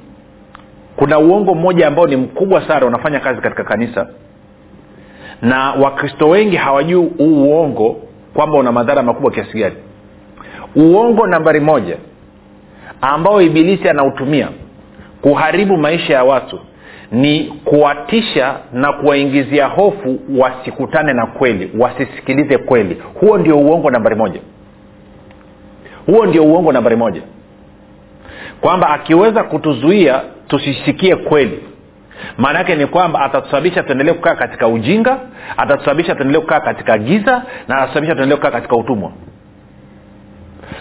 kuna 0.96 1.18
uongo 1.18 1.54
mmoja 1.54 1.86
ambao 1.88 2.06
ni 2.06 2.16
mkubwa 2.16 2.68
sana 2.68 2.86
unafanya 2.86 3.20
kazi 3.20 3.40
katika 3.40 3.64
kanisa. 3.64 4.06
Na 5.42 5.72
wakristo 5.72 6.28
wengi 6.28 6.56
hawajui 6.56 7.06
huu 7.18 7.44
uongo 7.44 7.96
kwamba 8.38 8.59
una 8.59 8.73
madhara 8.73 9.02
makubwa 9.02 9.30
kiasi 9.30 9.59
gani. 9.59 9.75
Uongo 10.76 11.26
nambari 11.26 11.61
moja 11.61 11.97
ambao 13.00 13.42
ibilisi 13.42 13.88
anautumia 13.88 14.49
kuharibu 15.23 15.76
maisha 15.76 16.14
ya 16.14 16.25
watu 16.25 16.61
ni 17.12 17.45
kuwatisha 17.64 18.54
na 18.73 18.92
kuwaingizia 18.92 19.66
hofu 19.66 20.18
wasikutane 20.38 21.12
na 21.12 21.26
kweli 21.26 21.71
wasisikilize 21.78 22.59
kweli. 22.59 23.02
Huo 23.21 23.38
ndio 23.38 23.59
uongo 23.59 23.90
nambari 23.90 24.16
moja. 24.16 24.40
Huo 26.07 26.26
ndio 26.26 26.45
uongo 26.45 26.73
nambari 26.73 26.97
moja. 26.97 27.23
Kwamba 28.61 28.90
akiweza 28.90 29.45
kutuzuia 29.45 30.21
tusisikie 30.49 31.16
kweli 31.16 31.61
maana 32.38 32.58
yake 32.58 32.75
ni 32.75 32.87
kwamba 32.87 33.20
atatusababisha 33.20 33.82
tuendelee 33.82 34.12
kukaa 34.12 34.34
katika 34.34 34.68
ujinga 34.68 35.18
atatusababisha 35.56 36.14
tuendelee 36.14 36.40
kukaa 36.40 36.60
katika 36.60 36.98
giza 36.98 37.42
na 37.68 37.76
atatusababisha 37.76 38.14
tuendelee 38.14 38.37
kukaa 38.37 38.50
katika 38.50 38.76
utumwa. 38.76 39.12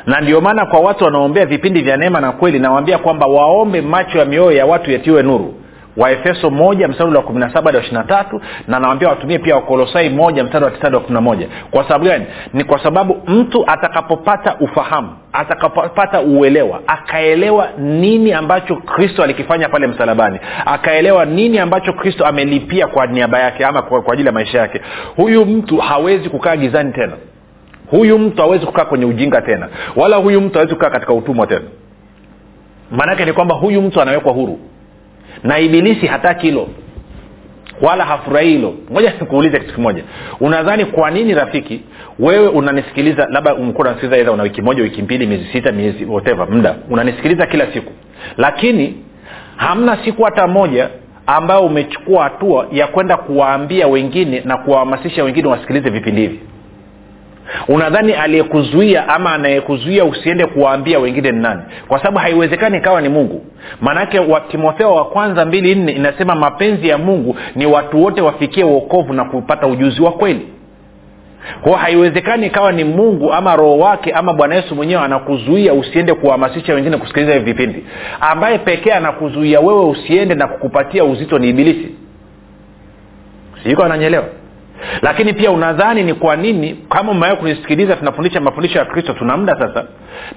Na 0.05 0.21
ndio 0.21 0.41
maana 0.41 0.65
kwa 0.65 0.79
watu 0.79 1.03
wanaombea 1.03 1.45
vipindi 1.45 1.81
vya 1.81 1.97
neema 1.97 2.21
na 2.21 2.31
kweli 2.31 2.59
nawaambia 2.59 2.97
kwamba 2.97 3.27
waombe 3.27 3.81
macho 3.81 4.17
ya 4.19 4.25
mioyo 4.25 4.51
ya 4.51 4.65
watu 4.65 4.91
yatiwe 4.91 5.23
nuru 5.23 5.53
waefeso 5.97 6.49
moja 6.49 6.87
mstari 6.87 7.15
wa 7.15 7.21
kumi 7.21 7.39
na 7.39 7.53
saba 7.53 7.65
hadi 7.65 7.77
wa 7.77 7.83
ishiri 7.83 7.97
na 7.97 8.03
tatu 8.03 8.41
na 8.67 8.79
nawambia 8.79 9.09
watumie 9.09 9.39
pia 9.39 9.55
wakolosai 9.55 10.09
moja 10.09 10.43
mstari 10.43 10.65
wa 10.65 10.71
tisa 10.71 10.83
hadi 10.83 10.95
wa 10.95 11.01
kumi 11.01 11.13
na 11.13 11.21
moja. 11.21 11.47
Kwa 11.71 11.83
sababu 11.83 12.05
gani? 12.05 12.25
Ni 12.53 12.63
kwa 12.63 12.83
sababu 12.83 13.21
mtu 13.27 13.63
atakapopata 13.71 14.55
ufahamu 14.59 15.09
atakapopata 15.33 16.21
uelewa 16.21 16.81
akaelewa 16.87 17.67
nini 17.77 18.33
ambacho 18.33 18.75
kristo 18.75 19.23
alikifanya 19.23 19.69
pale 19.69 19.87
msalabani 19.87 20.39
akaelewa 20.65 21.25
nini 21.25 21.59
ambacho 21.59 21.93
kristo 21.93 22.25
amelipia 22.25 22.87
kwa 22.87 23.07
niaba 23.07 23.39
yake 23.39 23.65
ama 23.65 23.81
kwa, 23.81 24.13
ajili 24.13 24.27
ya 24.27 24.33
maisha 24.33 24.59
yake 24.59 24.81
huyu 25.15 25.45
mtu 25.45 25.77
hawezi 25.77 26.29
kukaa 26.29 26.55
gizani 26.55 26.93
tena. 26.93 27.13
Huyu 27.91 28.19
mtu 28.19 28.41
hawezi 28.41 28.65
kukaa 28.65 28.85
kwenye 28.85 29.05
ujinga 29.05 29.41
tena 29.41 29.69
wala 29.95 30.15
huyu 30.17 30.41
mtu 30.41 30.53
hawezi 30.53 30.73
kukaa 30.75 30.89
katika 30.89 31.13
utumwa 31.13 31.47
tena. 31.47 31.65
Maanaake 32.91 33.25
ni 33.25 33.33
kwamba 33.33 33.55
huyu 33.55 33.81
mtu 33.81 34.01
anawekwa 34.01 34.33
huru 34.33 34.59
na 35.43 35.59
ibilisi 35.59 36.07
hataki 36.07 36.45
hilo. 36.45 36.67
Wala 37.81 38.05
hafurahii 38.05 38.49
hilo. 38.49 38.73
Moja 38.89 39.13
nikuulize 39.21 39.59
kitu 39.59 39.73
kimoja. 39.75 40.03
Unadhani 40.39 40.85
kwa 40.85 41.11
nini 41.11 41.33
rafiki 41.33 41.81
wewe 42.19 42.47
unanisikiliza 42.47 43.27
labda 43.31 43.55
umekuwa 43.55 43.87
unasikiliza 43.87 44.17
edha 44.17 44.31
una 44.31 44.43
wiki 44.43 44.61
moja 44.61 44.83
wiki 44.83 45.01
mbili 45.01 45.27
miezi 45.27 45.45
sita 45.51 45.71
miezi 45.71 46.05
whatever 46.05 46.49
muda. 46.49 46.75
Unanisikiliza 46.89 47.45
kila 47.45 47.73
siku. 47.73 47.91
Lakini 48.37 48.95
hamna 49.55 49.97
siku 50.05 50.23
hata 50.23 50.47
moja 50.47 50.89
ambayo 51.27 51.61
umechukua 51.61 52.23
hatua 52.23 52.67
ya 52.71 52.87
kwenda 52.87 53.17
kuwaambia 53.17 53.87
wengine 53.87 54.41
na 54.45 54.57
kuwahamasisha 54.57 55.23
wengine 55.23 55.47
wasikilize 55.47 55.89
vipindi 55.89 56.21
hivi 56.21 56.39
unadhani 57.67 58.13
aliyekuzuia 58.13 59.09
ama 59.09 59.33
anayekuzuia 59.33 60.05
usiende 60.05 60.45
kuwaambia 60.45 60.99
wengine 60.99 61.31
ni 61.31 61.39
nani? 61.39 61.61
Kwa 61.87 61.97
sababu 61.99 62.17
haiwezekani 62.17 62.77
ikawa 62.77 63.01
ni 63.01 63.09
mungu. 63.09 63.45
Maanake 63.81 64.21
timotheo 64.51 64.95
wa 64.95 65.05
kwanza 65.05 65.45
mbili 65.45 65.75
nne 65.75 65.91
inasema 65.91 66.35
mapenzi 66.35 66.87
ya 66.87 66.97
mungu 66.97 67.35
ni 67.55 67.65
watu 67.65 68.03
wote 68.03 68.21
wafikie 68.21 68.63
uokovu 68.63 69.13
na 69.13 69.25
kupata 69.25 69.67
ujuzi 69.67 70.01
wa 70.01 70.11
kweli. 70.11 70.47
Kwao 71.61 71.75
haiwezekani 71.75 72.45
ikawa 72.47 72.71
ni 72.71 72.83
mungu 72.83 73.33
ama 73.33 73.55
roho 73.55 73.77
wake 73.77 74.11
ama 74.11 74.33
bwana 74.33 74.55
yesu 74.55 74.75
mwenyewe 74.75 75.01
anakuzuia 75.01 75.73
usiende 75.73 76.13
kuwahamasisha 76.13 76.73
wengine 76.73 76.97
kusikiliza 76.97 77.33
hivi 77.33 77.45
vipindi. 77.45 77.85
Ambaye 78.21 78.57
pekee 78.57 78.91
anakuzuia 78.91 79.59
wewe 79.59 79.85
usiende 79.85 80.35
na 80.35 80.47
kukupatia 80.47 81.03
uzito 81.03 81.39
ni 81.39 81.49
ibilisi. 81.49 81.89
Siiko 83.63 83.83
ananyelewa 83.83 84.25
lakini 85.01 85.33
pia 85.33 85.51
unadhani 85.51 86.03
ni 86.03 86.13
kwa 86.13 86.35
nini 86.35 86.79
kama 86.89 87.11
umewai 87.11 87.37
kunisikiliza 87.37 87.95
tunafundisha 87.95 88.39
mafundisho 88.41 88.79
ya 88.79 88.85
kristo 88.85 89.13
tuna 89.13 89.37
muda 89.37 89.59
sasa 89.59 89.85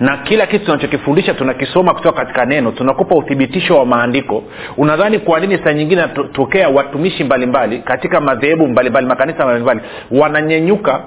na 0.01 0.17
kila 0.17 0.47
kitu 0.47 0.65
tunachokifundisha 0.65 1.35
tunakisoma 1.35 1.95
kutoka 1.95 2.25
katika 2.25 2.45
neno 2.45 2.71
tunakupa 2.73 3.15
uthibitisho 3.15 3.77
wa 3.79 3.87
maandiko. 3.87 4.45
Unadhani 4.77 5.19
kwa 5.19 5.41
nini 5.41 5.59
saa 5.65 5.73
nyingine 5.73 6.01
natokea 6.03 6.69
watumishi 6.69 7.25
mbalimbali 7.25 7.77
mbali, 7.77 7.89
katika 7.89 8.21
madhehebu 8.21 8.69
mbalimbali 8.69 9.07
makanisa 9.07 9.45
mbalimbali 9.45 9.81
wananyenyuka 10.11 11.01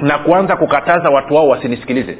na 0.00 0.18
kuanza 0.18 0.56
kukataza 0.56 1.10
watu 1.10 1.34
wao 1.34 1.48
wasinisikilize? 1.48 2.18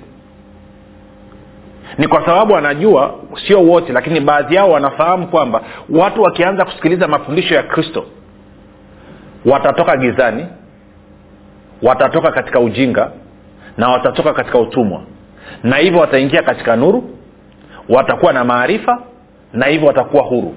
Ni 1.98 2.08
kwa 2.08 2.26
sababu 2.26 2.54
wanajua 2.54 3.14
sio 3.46 3.62
wote 3.62 3.92
lakini 3.92 4.20
baadhi 4.20 4.54
yao 4.54 4.70
wanafahamu 4.70 5.26
kwamba 5.26 5.62
watu 5.90 6.22
wakianza 6.22 6.64
kusikiliza 6.64 7.08
mafundisho 7.08 7.54
ya 7.54 7.62
kristo 7.62 8.04
watatoka 9.46 9.96
gizani 9.96 10.46
watatoka 11.82 12.30
katika 12.32 12.60
ujinga 12.60 13.10
na 13.76 13.88
watatoka 13.88 14.32
katika 14.32 14.58
utumwa. 14.58 15.00
Na 15.62 15.76
hivyo 15.76 16.00
wataingia 16.00 16.42
katika 16.42 16.76
nuru 16.76 17.10
watakuwa 17.88 18.32
na 18.32 18.44
maarifa 18.44 19.02
na 19.52 19.66
hivyo 19.66 19.88
watakuwa 19.88 20.22
huru. 20.22 20.54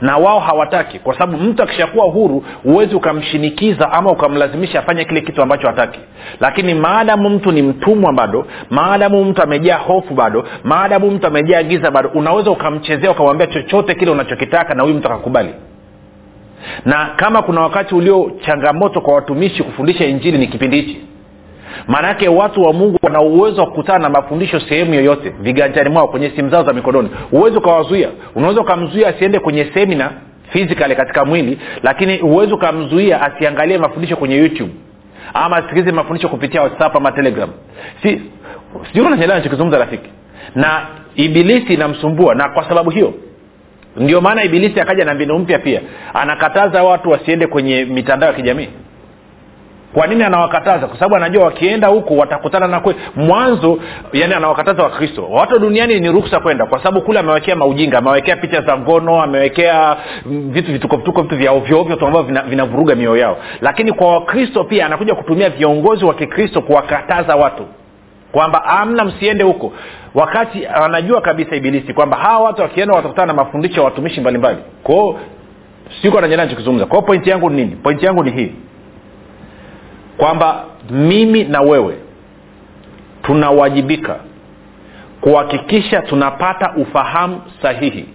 Na 0.00 0.16
wao 0.16 0.40
hawataki 0.40 0.98
kwa 0.98 1.14
sababu 1.18 1.38
mtu 1.44 1.62
akishakuwa 1.62 2.06
huru 2.06 2.44
huwezi 2.62 2.94
ukamshinikiza 2.94 3.92
ama 3.92 4.10
ukamlazimisha 4.10 4.78
afanye 4.78 5.04
kile 5.04 5.20
kitu 5.20 5.42
ambacho 5.42 5.66
hataki. 5.66 6.00
Lakini 6.40 6.74
maadamu 6.74 7.30
mtu 7.30 7.52
ni 7.52 7.62
mtumwa 7.62 8.12
bado 8.12 8.46
maadamu 8.70 9.24
mtu 9.24 9.42
amejaa 9.42 9.76
hofu 9.78 10.14
bado 10.14 10.44
maadamu 10.64 11.10
mtu 11.10 11.26
amejaa 11.26 11.62
giza 11.62 11.90
bado 11.90 12.08
unaweza 12.14 12.50
ukamchezea 12.50 13.10
ukamwambia 13.10 13.46
chochote 13.46 13.94
kile 13.94 14.10
unachokitaka 14.10 14.74
na 14.74 14.82
huyu 14.82 14.94
mtu 14.94 15.06
akakubali 15.08 15.54
na 16.84 17.06
kama 17.16 17.42
kuna 17.42 17.60
wakati 17.60 17.94
ulio 17.94 18.32
changamoto 18.46 19.00
kwa 19.00 19.14
watumishi 19.14 19.62
kufundisha 19.62 20.04
injili 20.06 20.38
ni 20.38 20.46
kipindi 20.46 20.76
hichi. 20.80 21.00
Maanaake 21.86 22.28
watu 22.28 22.62
wa 22.62 22.72
mungu 22.72 22.98
wana 23.02 23.20
uwezo 23.20 23.60
wa 23.60 23.66
kukutana 23.66 23.98
na 23.98 24.08
mafundisho 24.08 24.60
sehemu 24.60 24.94
yoyote 24.94 25.34
viganjani 25.40 25.88
mwao 25.88 26.08
kwenye 26.08 26.30
simu 26.36 26.50
zao 26.50 26.64
za 26.64 26.72
mikononi. 26.72 27.08
Huwezi 27.30 27.58
ukawazuia. 27.58 28.08
Unaweza 28.34 28.60
ukamzuia 28.60 29.08
asiende 29.08 29.38
kwenye 29.38 29.64
semina 29.74 30.10
physically 30.52 30.94
katika 30.96 31.24
mwili 31.24 31.58
lakini 31.82 32.18
huwezi 32.18 32.52
ukamzuia 32.54 33.20
asiangalie 33.22 33.78
mafundisho 33.78 34.16
kwenye 34.16 34.36
youtube. 34.36 34.70
Ama 35.34 35.56
asikilize 35.56 35.92
mafundisho 35.92 36.28
kupitia 36.28 36.62
whatsapp 36.62 36.96
ama 36.96 37.12
telegram. 37.12 37.50
Si 38.02 38.20
sijui 38.86 39.06
unanyelewa 39.06 39.38
nachokizungumza 39.38 39.78
rafiki? 39.78 40.10
Na 40.54 40.86
ibilisi 41.16 41.74
inamsumbua 41.74 42.34
na 42.34 42.48
kwa 42.48 42.68
sababu 42.68 42.90
hiyo 42.90 43.14
ndio 43.98 44.20
maana 44.20 44.44
ibilisi 44.44 44.80
akaja 44.80 45.04
na 45.04 45.14
mbinu 45.14 45.38
mpya 45.38 45.58
pia. 45.58 45.80
Anakataza 46.14 46.82
watu 46.82 47.10
wasiende 47.10 47.46
kwenye 47.46 47.84
mitandao 47.84 48.30
ya 48.30 48.36
kijamii. 48.36 48.68
Kwa 49.94 50.06
nini 50.06 50.24
anawakataza? 50.24 50.86
Kwa 50.86 50.96
sababu 50.98 51.16
anajua 51.16 51.44
wakienda 51.44 51.88
huko 51.88 52.16
watakutana 52.16 52.68
na 52.68 52.80
kwe 52.80 52.94
mwanzo 53.16 53.78
yani 54.12 54.34
anawakataza 54.34 54.82
wakristo. 54.82 55.26
Watu 55.30 55.58
duniani 55.58 56.00
ni 56.00 56.08
ruksa 56.12 56.40
kwenda 56.40 56.66
kwa 56.66 56.78
sababu 56.78 57.02
kule 57.02 57.18
amewekea 57.18 57.56
maujinga 57.56 57.98
amewekea 57.98 58.36
picha 58.36 58.60
za 58.60 58.78
ngono 58.78 59.22
amewekea 59.22 59.96
vitu 60.26 60.72
vituko 60.72 60.96
vituko 60.96 61.22
vitu 61.22 61.36
vya 61.36 61.52
ovyoovyo 61.52 61.96
tu 61.96 62.06
ambavyo 62.06 62.42
vinavuruga 62.48 62.94
vina 62.94 63.02
mioyo 63.02 63.22
yao. 63.22 63.36
Lakini 63.60 63.92
kwa 63.92 64.14
wakristo 64.14 64.64
pia 64.64 64.86
anakuja 64.86 65.14
kutumia 65.14 65.50
viongozi 65.50 66.04
wa 66.04 66.14
kikristo 66.14 66.60
kuwakataza 66.62 67.36
watu 67.36 67.62
kwamba 68.32 68.64
amna 68.64 69.04
msiende 69.04 69.44
huko. 69.44 69.72
Wakati 70.14 70.66
anajua 70.66 71.20
kabisa 71.20 71.56
ibilisi 71.56 71.94
kwamba 71.94 72.16
hawa 72.16 72.40
watu 72.44 72.62
wakienda 72.62 72.94
watakutana 72.94 73.26
na 73.26 73.34
mafundisho 73.34 73.74
ya 73.80 73.82
watumishi 73.82 74.20
mbalimbali. 74.20 74.58
Kwao 74.82 75.20
siko 76.02 76.20
nanjana 76.20 76.42
nachokizungumza 76.44 76.86
kwao 76.86 77.02
pointi 77.02 77.30
yangu 77.30 77.50
ni 77.50 77.56
nini? 77.56 77.76
Pointi 77.76 78.06
yangu 78.06 78.24
ni 78.24 78.30
hii. 78.30 78.52
Kwamba 80.16 80.64
mimi 80.90 81.44
na 81.44 81.60
wewe 81.60 81.94
tunawajibika 83.22 84.16
kuhakikisha 85.20 86.02
tunapata 86.02 86.72
ufahamu 86.76 87.40
sahihi 87.62 88.08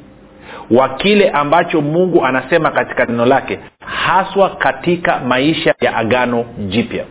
wa 0.71 0.89
kile 0.89 1.29
ambacho 1.29 1.81
mungu 1.81 2.25
anasema 2.25 2.71
katika 2.71 3.05
neno 3.05 3.25
lake 3.25 3.59
haswa 3.85 4.49
katika 4.49 5.19
maisha 5.19 5.75
ya 5.81 5.95
agano 5.95 6.45
jipya 6.57 7.05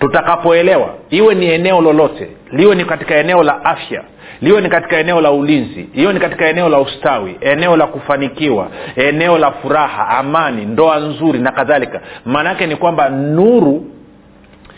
tutakapoelewa 0.00 0.94
iwe 1.10 1.34
ni 1.34 1.46
eneo 1.46 1.80
lolote 1.80 2.28
liwe 2.52 2.74
ni 2.74 2.84
katika 2.84 3.14
eneo 3.16 3.42
la 3.42 3.64
afya 3.64 4.02
liwe 4.42 4.60
ni 4.60 4.68
katika 4.68 4.96
eneo 4.98 5.20
la 5.20 5.30
ulinzi 5.32 5.88
iwe 5.94 6.12
ni 6.12 6.20
katika 6.20 6.48
eneo 6.48 6.68
la 6.68 6.78
ustawi 6.78 7.36
eneo 7.40 7.76
la 7.76 7.86
kufanikiwa 7.86 8.68
eneo 8.96 9.38
la 9.38 9.50
furaha 9.52 10.08
amani 10.08 10.64
ndoa 10.66 10.98
nzuri 10.98 11.38
na 11.38 11.52
kadhalika 11.52 12.00
maana 12.24 12.48
yake 12.48 12.66
ni 12.66 12.76
kwamba 12.76 13.08
nuru 13.08 13.86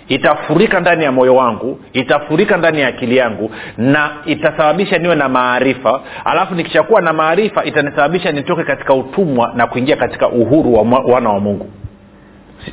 itafurika 0.09 0.81
ndani 0.81 1.05
ya 1.05 1.13
moyo 1.13 1.35
wangu 1.37 1.81
itafurika 1.93 2.57
ndani 2.57 2.81
ya 2.81 2.89
akili 2.89 3.17
yangu 3.17 3.51
na 3.77 4.11
itasababisha 4.27 4.99
niwe 4.99 5.15
na 5.15 5.29
maarifa. 5.29 6.01
Alafu 6.25 6.55
nikishakuwa 6.55 7.01
na 7.01 7.13
maarifa 7.13 7.65
itanisababisha 7.65 8.33
nitoke 8.33 8.65
katika 8.65 8.95
utumwa 8.95 9.53
na 9.57 9.67
kuingia 9.67 9.97
katika 9.97 10.29
uhuru 10.29 10.75
wa 10.75 10.83
wana 11.15 11.31
wa 11.31 11.41
mungu. 11.41 11.71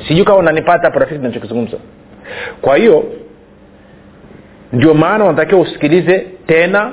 Sijui 0.07 0.25
kama 0.25 0.37
unanipata 0.37 0.83
hapo 0.83 0.99
rafiki 0.99 1.21
nachokizungumza 1.21 1.77
kwa 2.61 2.77
hiyo 2.77 3.05
ndio 4.73 4.93
maana 4.93 5.23
unatakiwa 5.25 5.61
usikilize 5.61 6.27
tena 6.47 6.91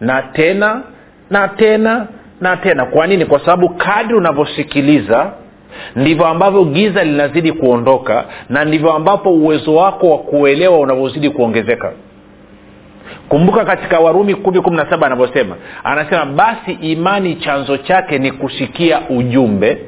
na 0.00 0.22
tena 0.22 0.82
na 1.30 1.48
tena 1.48 2.06
na 2.40 2.56
tena. 2.56 2.86
Kwa 2.86 3.06
nini? 3.06 3.26
Kwa 3.26 3.40
sababu 3.40 3.68
kadri 3.68 4.14
unavyosikiliza 4.14 5.32
ndivyo 5.96 6.26
ambavyo 6.26 6.64
giza 6.64 7.04
linazidi 7.04 7.52
kuondoka 7.52 8.24
na 8.48 8.64
ndivyo 8.64 8.92
ambapo 8.92 9.30
uwezo 9.30 9.74
wako 9.74 10.10
wa 10.10 10.18
kuelewa 10.18 10.78
unavyozidi 10.78 11.30
kuongezeka. 11.30 11.92
Kumbuka 13.28 13.64
katika 13.64 14.00
warumi 14.00 14.34
kumi 14.34 14.60
kumi 14.60 14.76
na 14.76 14.90
saba 14.90 15.06
anavyosema 15.06 15.56
anasema 15.84 16.26
basi 16.26 16.72
imani 16.72 17.34
chanzo 17.34 17.76
chake 17.76 18.18
ni 18.18 18.30
kusikia 18.32 19.00
ujumbe 19.10 19.78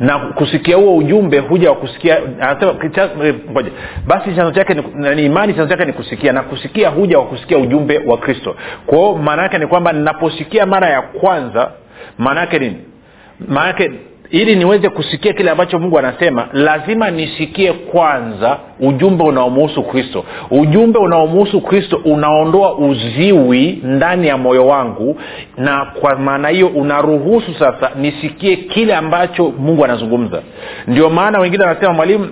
na 0.00 0.18
kusikia 0.18 0.76
huo 0.76 0.96
ujumbe 0.96 1.38
huja 1.38 1.70
wa 1.70 1.76
anasema 2.40 2.74
ngoja. 3.50 3.70
Basi 4.06 4.34
chanzo 4.34 4.50
chake 4.52 4.74
ni, 4.74 5.14
ni 5.14 5.24
imani 5.24 5.54
chanzo 5.54 5.68
chake 5.70 5.84
ni 5.84 5.92
kusikia. 5.92 6.32
Na 6.32 6.42
kusikia 6.42 6.88
huja 6.88 7.18
wa 7.18 7.24
kusikia 7.26 7.58
ujumbe 7.58 7.98
wa 8.06 8.18
kristo. 8.18 8.56
Kwao 8.86 9.14
maana 9.18 9.42
yake 9.42 9.58
ni 9.58 9.66
kwamba 9.66 9.92
ninaposikia 9.92 10.66
mara 10.66 10.88
ya 10.88 11.02
kwanza 11.02 11.70
maana 12.18 12.40
yake 12.40 12.58
nini? 12.58 12.76
Maana 13.48 13.66
yake 13.66 13.90
ili 14.32 14.56
niweze 14.56 14.88
kusikia 14.88 15.32
kile 15.32 15.50
ambacho 15.50 15.78
mungu 15.78 15.98
anasema 15.98 16.48
lazima 16.52 17.10
nisikie 17.10 17.72
kwanza 17.72 18.58
ujumbe 18.80 19.24
unaomuhusu 19.24 19.82
kristo. 19.82 20.24
Ujumbe 20.50 20.98
unaomuhusu 20.98 21.60
kristo 21.60 22.00
unaondoa 22.04 22.74
uziwi 22.74 23.80
ndani 23.84 24.26
ya 24.28 24.36
moyo 24.38 24.66
wangu 24.66 25.16
na 25.56 25.84
kwa 25.84 26.16
maana 26.18 26.48
hiyo 26.48 26.66
unaruhusu 26.68 27.54
sasa 27.54 27.90
nisikie 28.00 28.56
kile 28.56 28.94
ambacho 28.94 29.52
mungu 29.58 29.84
anazungumza. 29.84 30.42
Ndio 30.86 31.10
maana 31.10 31.38
wengine 31.38 31.64
wanasema 31.64 31.92
mwalimu 31.92 32.28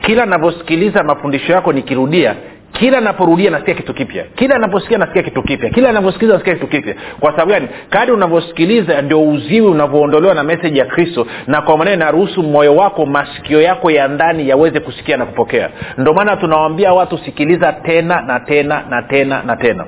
kila 0.00 0.26
navyosikiliza 0.26 1.02
mafundisho 1.02 1.52
yako 1.52 1.72
nikirudia 1.72 2.34
kila 2.82 3.00
naporudia 3.00 3.50
nasikia 3.50 3.74
kitu 3.74 3.94
kipya. 3.94 4.24
Kila 4.34 4.58
naposikia 4.58 4.98
nasikia 4.98 5.22
kitu 5.22 5.42
kipya. 5.42 5.70
Kila 5.70 5.92
naposikiliza 5.92 6.32
nasikia 6.34 6.54
kitu 6.54 6.66
kipya. 6.66 6.94
Kwa 7.20 7.30
sababu 7.32 7.50
gani? 7.50 7.68
Kadi 7.90 8.12
unavyosikiliza 8.12 9.02
ndio 9.02 9.22
uziwi 9.28 9.66
unavyoondolewa 9.66 10.34
na 10.34 10.42
meseji 10.42 10.78
ya 10.78 10.84
kristo 10.84 11.26
na 11.46 11.62
kwa 11.62 11.76
maneno 11.78 11.96
naruhusu 12.04 12.42
moyo 12.42 12.76
wako 12.76 13.06
masikio 13.06 13.62
yako 13.62 13.90
ya 13.90 14.08
ndani 14.08 14.48
yaweze 14.48 14.80
kusikia 14.80 15.16
na 15.16 15.26
kupokea. 15.26 15.70
Ndio 15.98 16.12
maana 16.14 16.36
tunawambia 16.36 16.92
watu 16.92 17.18
sikiliza 17.18 17.72
tena 17.72 18.20
na 18.22 18.40
tena 18.40 18.82
na 18.90 19.02
tena 19.02 19.42
na 19.42 19.56
tena. 19.56 19.84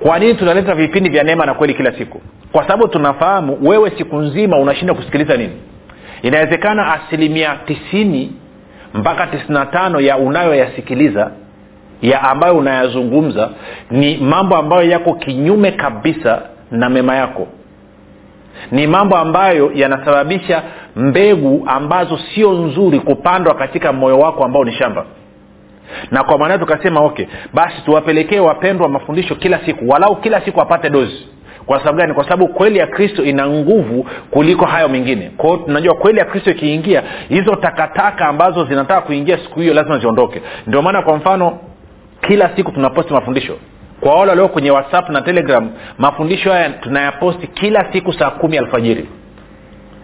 Kwa 0.00 0.18
nini 0.18 0.34
tunaleta 0.34 0.74
vipindi 0.74 1.10
vya 1.10 1.22
neema 1.24 1.46
na 1.46 1.54
kweli 1.54 1.74
kila 1.74 1.92
siku? 1.92 2.20
Kwa 2.52 2.62
sababu 2.62 2.88
tunafahamu 2.88 3.58
wewe 3.62 3.92
siku 3.98 4.16
nzima 4.16 4.58
unashinda 4.58 4.94
kusikiliza 4.94 5.36
nini. 5.36 5.56
Inawezekana 6.22 6.92
asilimia 6.92 7.56
tisini 7.66 8.32
mpaka 8.94 9.26
tisina 9.26 9.66
tano 9.66 10.00
ya 10.00 10.16
unayoyasikiliza 10.16 11.30
ya 12.02 12.22
ambayo 12.22 12.56
unayazungumza 12.56 13.50
ni 13.90 14.16
mambo 14.16 14.56
ambayo 14.56 14.90
yako 14.90 15.14
kinyume 15.14 15.70
kabisa 15.72 16.42
na 16.70 16.90
mema 16.90 17.16
yako. 17.16 17.46
Ni 18.70 18.86
mambo 18.86 19.16
ambayo 19.16 19.70
yanasababisha 19.74 20.62
mbegu 20.96 21.64
ambazo 21.66 22.18
sio 22.34 22.52
nzuri 22.52 23.00
kupandwa 23.00 23.54
katika 23.54 23.92
moyo 23.92 24.18
wako 24.18 24.44
ambao 24.44 24.64
ni 24.64 24.72
shamba. 24.72 25.04
Na 26.10 26.24
kwa 26.24 26.38
maana 26.38 26.58
tukasema 26.58 27.00
okay 27.00 27.26
basi 27.54 27.76
tuwapelekee 27.84 28.40
wapendwa 28.40 28.88
mafundisho 28.88 29.34
kila 29.34 29.58
siku 29.66 29.88
walau 29.88 30.16
kila 30.16 30.40
siku 30.40 30.60
apate 30.60 30.90
dozi. 30.90 31.26
Kwa 31.66 31.78
sababu 31.78 31.98
gani? 31.98 32.14
Kwa 32.14 32.24
sababu 32.24 32.48
kweli 32.48 32.78
ya 32.78 32.86
kristo 32.86 33.24
ina 33.24 33.46
nguvu 33.48 34.06
kuliko 34.30 34.66
hayo 34.66 34.88
mengine. 34.88 35.30
Kwao 35.36 35.56
tunajua 35.56 35.94
kweli 35.94 36.18
ya 36.18 36.24
kristo 36.24 36.50
ikiingia 36.50 37.02
hizo 37.28 37.56
takataka 37.56 38.26
ambazo 38.28 38.64
zinataka 38.64 39.00
kuingia 39.00 39.38
siku 39.38 39.60
hiyo 39.60 39.74
lazima 39.74 39.98
ziondoke. 39.98 40.42
Ndio 40.66 40.82
maana 40.82 41.02
kwa 41.02 41.16
mfano 41.16 41.58
kila 42.26 42.56
siku 42.56 42.72
tunaposti 42.72 43.12
mafundisho. 43.12 43.56
Kwa 44.00 44.14
wale 44.14 44.30
walio 44.30 44.48
kwenye 44.48 44.70
whatsapp 44.70 45.08
na 45.08 45.20
telegram 45.22 45.70
mafundisho 45.98 46.52
haya 46.52 46.70
tunayaposti 46.70 47.46
kila 47.46 47.92
siku 47.92 48.12
saa 48.12 48.30
kumi 48.30 48.58
alfajiri. 48.58 49.08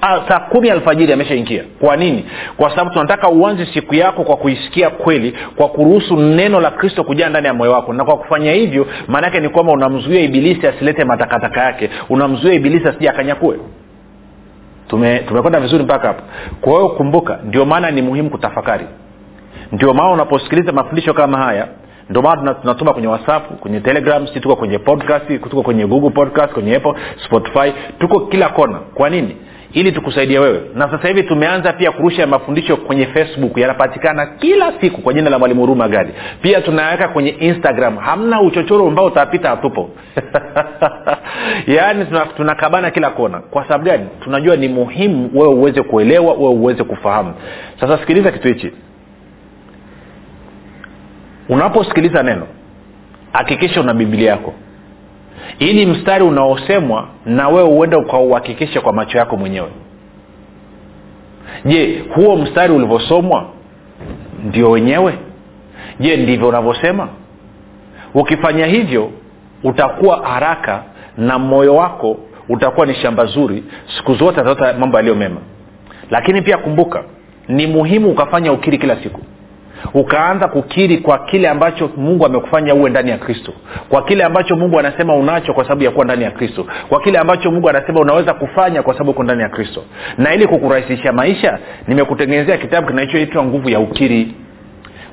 Ah, 0.01 0.21
saa 0.29 0.41
kumi 0.41 0.71
alfajiri 0.71 1.13
ameshaingia 1.13 1.65
kwa 1.81 1.97
nini? 1.97 2.25
Kwa 2.57 2.71
sababu 2.71 2.91
tunataka 2.91 3.29
uanze 3.29 3.67
siku 3.67 3.95
yako 3.95 4.25
kwa 4.25 4.37
kuisikia 4.37 4.91
kweli 4.91 5.35
kwa 5.57 5.69
kuruhusu 5.69 6.17
neno 6.17 6.61
la 6.61 6.71
kristo 6.71 7.05
kujaa 7.05 7.29
ndani 7.29 7.47
ya 7.47 7.55
moyo 7.55 7.73
wako. 7.73 7.93
Na 7.93 8.05
kwa 8.05 8.17
kufanya 8.19 8.53
hivyo 8.53 8.87
maanaake 9.09 9.41
ni 9.41 9.49
kwamba 9.49 9.73
unamzuia 9.73 10.21
ibilisi 10.21 10.67
asilete 10.67 11.05
matakataka 11.05 11.61
yake. 11.65 11.91
Unamzuia 12.09 12.55
ibilisi 12.55 12.89
asija 12.89 13.11
akanyakue. 13.11 13.59
Tume 14.89 15.23
vizuri 15.61 15.85
mpaka 15.85 16.09
hapo 16.09 16.23
kwa 16.61 16.73
hiyo 16.73 16.89
kumbuka 16.89 17.39
ndio 17.45 17.65
maana 17.65 17.91
ni 17.91 18.03
muhimu 18.03 18.31
kutafakari. 18.31 18.87
Ndio 19.73 19.95
maana 19.95 20.11
unaposikiliza 20.11 20.73
mafundisho 20.73 21.15
kama 21.15 21.39
haya 21.39 21.69
ndio 22.11 22.23
maana 22.23 22.55
tunatuma 22.55 22.93
kwenye 22.93 23.09
whatsapp 23.09 23.61
kwenye 23.61 23.81
telegram 23.81 24.27
si 24.27 24.41
tuko 24.41 24.57
kwenye 24.57 24.79
podcast 24.79 25.27
tuko 25.51 25.63
kwenye 25.63 25.87
google 25.87 26.11
podcast 26.11 26.53
kwenye 26.53 26.77
apple 26.77 26.95
spotify. 27.27 27.73
Tuko 27.99 28.21
kila 28.21 28.49
kona. 28.49 28.79
Kwa 28.79 29.11
nini? 29.11 29.37
Ili 29.73 29.93
tukusaidia 29.93 30.41
wewe. 30.41 30.61
Na 30.75 30.91
sasa 30.91 31.09
hivi 31.09 31.23
tumeanza 31.23 31.73
pia 31.73 31.93
kurusha 31.93 32.27
mafundisho 32.27 32.77
kwenye 32.77 33.07
facebook. 33.07 33.57
Yanapatikana 33.59 34.27
kila 34.27 34.73
siku 34.81 35.01
kwa 35.01 35.13
jina 35.15 35.31
la 35.31 35.39
mwalimu 35.39 35.61
huruma 35.61 35.89
gadi. 35.89 36.13
Pia 36.43 36.61
tunaweka 36.61 37.09
kwenye 37.09 37.31
instagram. 37.31 37.97
Hamna 37.97 38.41
uchochoro 38.41 38.89
ambao 38.89 39.07
utapita 39.07 39.49
hatupo. 39.49 39.91
Yaani 41.77 42.07
tunakabana 42.37 42.79
tuna 42.79 42.91
kila 42.91 43.11
kona. 43.11 43.39
Kwa 43.39 43.63
sababu 43.63 43.85
gani? 43.85 44.07
Tunajua 44.25 44.57
ni 44.57 44.69
muhimu 44.69 45.31
wewe 45.35 45.55
uweze 45.55 45.83
kuelewa 45.83 46.33
wewe 46.33 46.49
uweze 46.55 46.85
kufahamu. 46.85 47.35
Sasa 47.81 47.99
sikiliza 47.99 48.33
kitu 48.33 48.49
hichi 48.49 48.73
unaposikiliza 51.49 52.23
neno 52.23 52.47
hakikisha 53.33 53.81
una 53.81 53.95
biblia 53.95 54.31
yako. 54.31 54.55
Ili 55.59 55.87
mstari 55.87 56.25
unaosemwa 56.25 57.09
na 57.27 57.49
wewe 57.49 57.69
uende 57.69 57.97
ukauhakikishe 57.97 58.81
kwa 58.81 58.93
macho 58.93 59.19
yako 59.19 59.37
mwenyewe. 59.37 59.69
Je 61.65 62.05
huo 62.15 62.37
mstari 62.37 62.73
ulivyosomwa 62.73 63.47
ndio 64.45 64.71
wenyewe? 64.71 65.19
Je 66.01 66.17
ndivyo 66.17 66.49
unavyosema? 66.49 67.09
Ukifanya 68.15 68.67
hivyo 68.67 69.11
utakuwa 69.65 70.27
haraka 70.29 70.83
na 71.17 71.39
moyo 71.39 71.75
wako 71.77 72.17
utakuwa 72.49 72.87
ni 72.87 72.95
shamba 72.95 73.25
zuri 73.27 73.65
siku 73.97 74.15
zote 74.15 74.41
ataota 74.41 74.73
mambo 74.73 74.97
yaliyo 74.97 75.15
mema. 75.15 75.41
Lakini 76.11 76.43
pia 76.43 76.59
kumbuka 76.59 77.05
ni 77.49 77.67
muhimu 77.67 78.11
ukafanya 78.11 78.53
ukiri 78.53 78.79
kila 78.79 79.03
siku 79.03 79.21
ukaanza 79.95 80.49
kukiri 80.49 80.99
kwa 80.99 81.19
kile 81.19 81.49
ambacho 81.49 81.91
mungu 81.97 82.27
amekufanya 82.27 82.75
uwe 82.75 82.91
ndani 82.91 83.11
ya 83.11 83.19
kristo. 83.19 83.53
Kwa 83.89 84.03
kile 84.05 84.25
ambacho 84.25 84.57
mungu 84.57 84.79
anasema 84.79 85.15
unacho 85.17 85.53
kwa 85.55 85.65
sababu 85.65 85.83
ya 85.85 85.91
kuwa 85.91 86.05
ndani 86.05 86.25
ya 86.25 86.31
kristo. 86.31 86.67
Kwa 86.89 87.01
kile 87.01 87.19
ambacho 87.19 87.51
mungu 87.51 87.69
anasema 87.69 88.01
unaweza 88.01 88.35
kufanya 88.35 88.83
kwa 88.83 88.95
sababu 88.95 89.11
uko 89.11 89.23
ndani 89.23 89.43
ya 89.43 89.49
kristo. 89.49 89.83
Na 90.19 90.35
ili 90.35 90.47
kukurahisisha 90.47 91.13
maisha 91.13 91.59
nimekutengenezea 91.89 92.57
kitabu 92.59 92.87
kinachoitwa 92.87 93.45
nguvu 93.45 93.69
ya 93.71 93.81
ukiri 93.81 94.35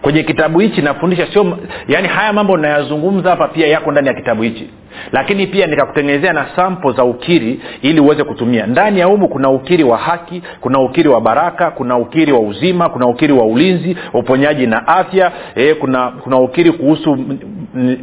kwenye 0.01 0.23
kitabu 0.23 0.59
hichi 0.59 0.81
nafundisha 0.81 1.27
sio 1.33 1.57
yaani 1.87 2.07
haya 2.07 2.33
mambo 2.33 2.57
nayazungumza 2.57 3.29
hapa 3.29 3.47
pia 3.47 3.67
yako 3.67 3.91
ndani 3.91 4.07
ya 4.07 4.13
kitabu 4.13 4.41
hichi. 4.43 4.69
Lakini 5.11 5.47
pia 5.47 5.67
nikakutengenezea 5.67 6.33
na 6.33 6.45
sampo 6.55 6.91
za 6.91 7.03
ukiri 7.03 7.59
ili 7.81 7.99
uweze 7.99 8.23
kutumia. 8.23 8.67
Ndani 8.67 8.99
ya 8.99 9.07
umu 9.07 9.27
kuna 9.27 9.49
ukiri 9.49 9.83
wa 9.83 9.97
haki 9.97 10.41
kuna 10.61 10.79
ukiri 10.79 11.09
wa 11.09 11.21
baraka 11.21 11.71
kuna 11.71 11.97
ukiri 11.97 12.31
wa 12.31 12.39
uzima 12.39 12.89
kuna 12.89 13.07
ukiri 13.07 13.33
wa 13.33 13.45
ulinzi 13.45 13.97
uponyaji 14.13 14.67
na 14.67 14.87
afya 14.87 15.31
e, 15.55 15.73
kuna 15.73 16.07
kuna 16.07 16.37
ukiri 16.37 16.71
kuhusu 16.71 17.17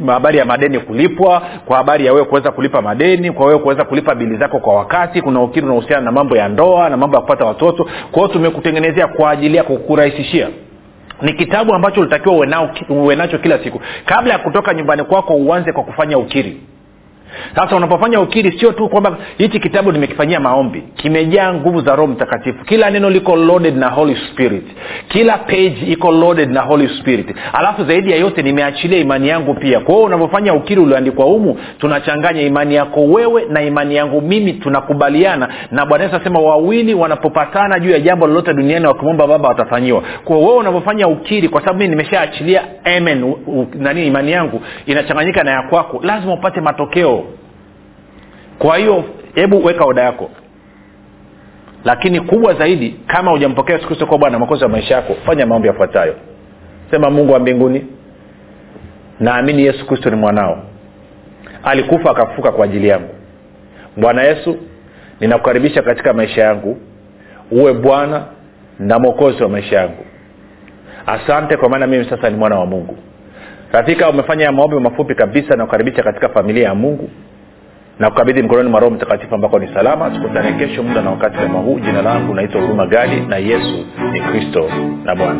habari 0.07 0.37
ya 0.37 0.45
madeni 0.45 0.79
kulipwa 0.79 1.41
kwa 1.65 1.77
habari 1.77 2.05
ya 2.05 2.13
wewe 2.13 2.25
kuweza 2.25 2.51
kulipa 2.51 2.81
madeni 2.81 3.31
kwa 3.31 3.45
wewe 3.45 3.59
kuweza 3.59 3.83
kulipa 3.83 4.15
bili 4.15 4.37
zako 4.37 4.59
kwa 4.59 4.75
wakati 4.75 5.21
kuna 5.21 5.41
ukiri 5.41 5.65
unahusiana 5.65 6.01
na 6.01 6.11
mambo 6.11 6.37
ya 6.37 6.47
ndoa 6.49 6.89
na 6.89 6.97
mambo 6.97 7.15
ya 7.15 7.21
kupata 7.21 7.45
watoto. 7.45 7.87
Kwao 8.11 8.27
tumekutengenezea 8.27 9.07
kwa 9.07 9.31
ajili 9.31 9.57
ya 9.57 9.63
kukurahisishia 9.63 10.47
ni 11.23 11.33
kitabu 11.33 11.73
ambacho 11.73 12.01
ulitakiwa 12.01 12.35
uwe 12.89 13.15
nacho 13.15 13.37
kila 13.37 13.63
siku. 13.63 13.81
Kabla 14.05 14.33
ya 14.33 14.39
kutoka 14.39 14.73
nyumbani 14.73 15.03
kwako 15.03 15.35
uanze 15.35 15.71
kwa 15.71 15.83
kufanya 15.83 16.17
ukiri 16.17 16.61
sasa 17.55 17.75
unapofanya 17.75 18.19
ukiri 18.19 18.59
sio 18.59 18.71
tu 18.71 18.89
kwamba 18.89 19.17
hichi 19.37 19.59
kitabu 19.59 19.91
nimekifanyia 19.91 20.39
maombi 20.39 20.83
kimejaa 20.95 21.53
nguvu 21.53 21.81
za 21.81 21.95
roho 21.95 22.07
mtakatifu. 22.11 22.65
Kila 22.65 22.89
neno 22.89 23.09
liko 23.09 23.35
loaded 23.35 23.77
na 23.77 23.89
holy 23.89 24.15
spirit. 24.31 24.63
Kila 25.07 25.37
page 25.37 25.77
iko 25.87 26.11
loaded 26.11 26.51
na 26.51 26.61
holy 26.61 26.89
spirit. 26.99 27.35
Alafu 27.53 27.83
zaidi 27.85 28.11
ya 28.11 28.17
yote 28.17 28.41
nimeachilia 28.41 28.99
imani 28.99 29.27
yangu 29.27 29.53
pia. 29.53 29.79
Kwa 29.79 29.93
hiyo 29.95 30.05
unavyofanya 30.05 30.53
ukiri 30.53 30.81
ulioandikwa 30.81 31.25
humu 31.25 31.57
tunachanganya 31.79 32.41
imani 32.41 32.75
yako 32.75 33.03
wewe 33.03 33.45
na 33.49 33.61
imani 33.61 33.95
yangu 33.95 34.21
mimi. 34.21 34.53
Tunakubaliana 34.53 35.49
na 35.71 35.85
bwana 35.85 36.03
yesu 36.03 36.15
asema 36.15 36.39
wawili 36.39 36.93
wanapopatana 36.93 37.79
juu 37.79 37.91
ya 37.91 37.99
jambo 37.99 38.27
lolote 38.27 38.53
duniani 38.53 38.85
wakimwomba 38.87 39.27
baba 39.27 39.49
watafanyiwa. 39.49 40.03
Kwa 40.25 40.37
wewe 40.37 40.55
unavyofanya 40.57 41.07
ukiri 41.07 41.49
kwa 41.49 41.61
sababu 41.61 41.79
mii 41.79 41.87
nimeshaachilia 41.87 42.63
nani 43.79 44.07
imani 44.07 44.31
yangu 44.31 44.61
inachanganyika 44.85 45.43
na 45.43 45.51
ya 45.51 45.61
kwako 45.61 45.99
lazima 46.03 46.33
upate 46.33 46.61
matokeo 46.61 47.22
kwa 48.59 48.77
hiyo 48.77 49.03
hebu 49.35 49.65
weka 49.65 49.85
oda 49.85 50.01
yako. 50.01 50.29
Lakini 51.85 52.21
kubwa 52.21 52.53
zaidi 52.53 52.95
kama 53.07 53.31
hujampokea 53.31 53.75
yesu 53.75 53.87
kristo 53.87 54.05
kuwa 54.05 54.19
bwana 54.19 54.39
makozi 54.39 54.63
wa 54.63 54.69
maisha 54.69 54.95
yako 54.95 55.15
fanya 55.25 55.45
maombi 55.45 55.67
yafuatayo. 55.67 56.15
Sema 56.91 57.09
mungu 57.09 57.33
wa 57.33 57.39
mbinguni 57.39 57.85
naamini 59.19 59.65
yesu 59.65 59.85
kristo 59.87 60.09
ni 60.09 60.15
mwanao. 60.15 60.63
Alikufa 61.63 62.11
akafufuka 62.11 62.51
kwa 62.51 62.65
ajili 62.65 62.87
yangu. 62.87 63.09
Bwana 63.97 64.23
yesu 64.23 64.57
ninakukaribisha 65.19 65.81
katika 65.81 66.13
maisha 66.13 66.41
yangu. 66.43 66.77
Uwe 67.51 67.73
bwana 67.73 68.23
na 68.79 68.99
mwokozi 68.99 69.43
wa 69.43 69.49
maisha 69.49 69.75
yangu. 69.79 70.05
Asante 71.07 71.57
kwa 71.57 71.69
maana 71.69 71.87
mimi 71.87 72.05
sasa 72.09 72.29
ni 72.29 72.37
mwana 72.37 72.59
wa 72.59 72.65
mungu. 72.65 72.97
Rafika 73.71 74.09
umefanya 74.09 74.51
maombi 74.51 74.79
mafupi 74.79 75.15
kabisa 75.15 75.55
na 75.55 75.65
kukaribisha 75.65 76.03
katika 76.03 76.29
familia 76.29 76.63
ya 76.63 76.75
mungu 76.75 77.09
na 77.99 78.09
kukabidhi 78.09 78.43
mkononi 78.43 78.69
mwa 78.69 78.79
roho 78.79 78.93
mtakatifu 78.95 79.35
ambako 79.35 79.59
ni 79.59 79.67
salama 79.73 80.09
tukutane 80.09 80.53
kesho 80.53 80.83
muda 80.83 81.01
na 81.01 81.09
wakati 81.09 81.37
kama 81.37 81.59
huu. 81.59 81.79
Jina 81.79 82.01
langu 82.01 82.33
naitwa 82.33 82.61
huruma 82.61 82.85
gadi 82.87 83.15
na 83.21 83.37
yesu 83.37 83.85
ni 84.11 84.21
kristo 84.21 84.69
na 85.05 85.15
bwana 85.15 85.39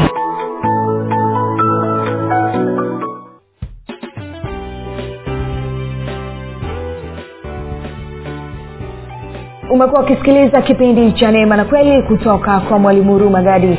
umekuwa 9.71 10.03
ukisikiliza 10.03 10.63
kipindi 10.63 11.13
cha 11.13 11.31
neema 11.31 11.57
na 11.57 11.65
kweli 11.65 12.03
kutoka 12.03 12.61
kwa 12.61 12.79
mwalimu 12.79 13.13
huruma 13.13 13.43
gadi 13.43 13.79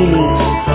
meaning. 0.00 0.69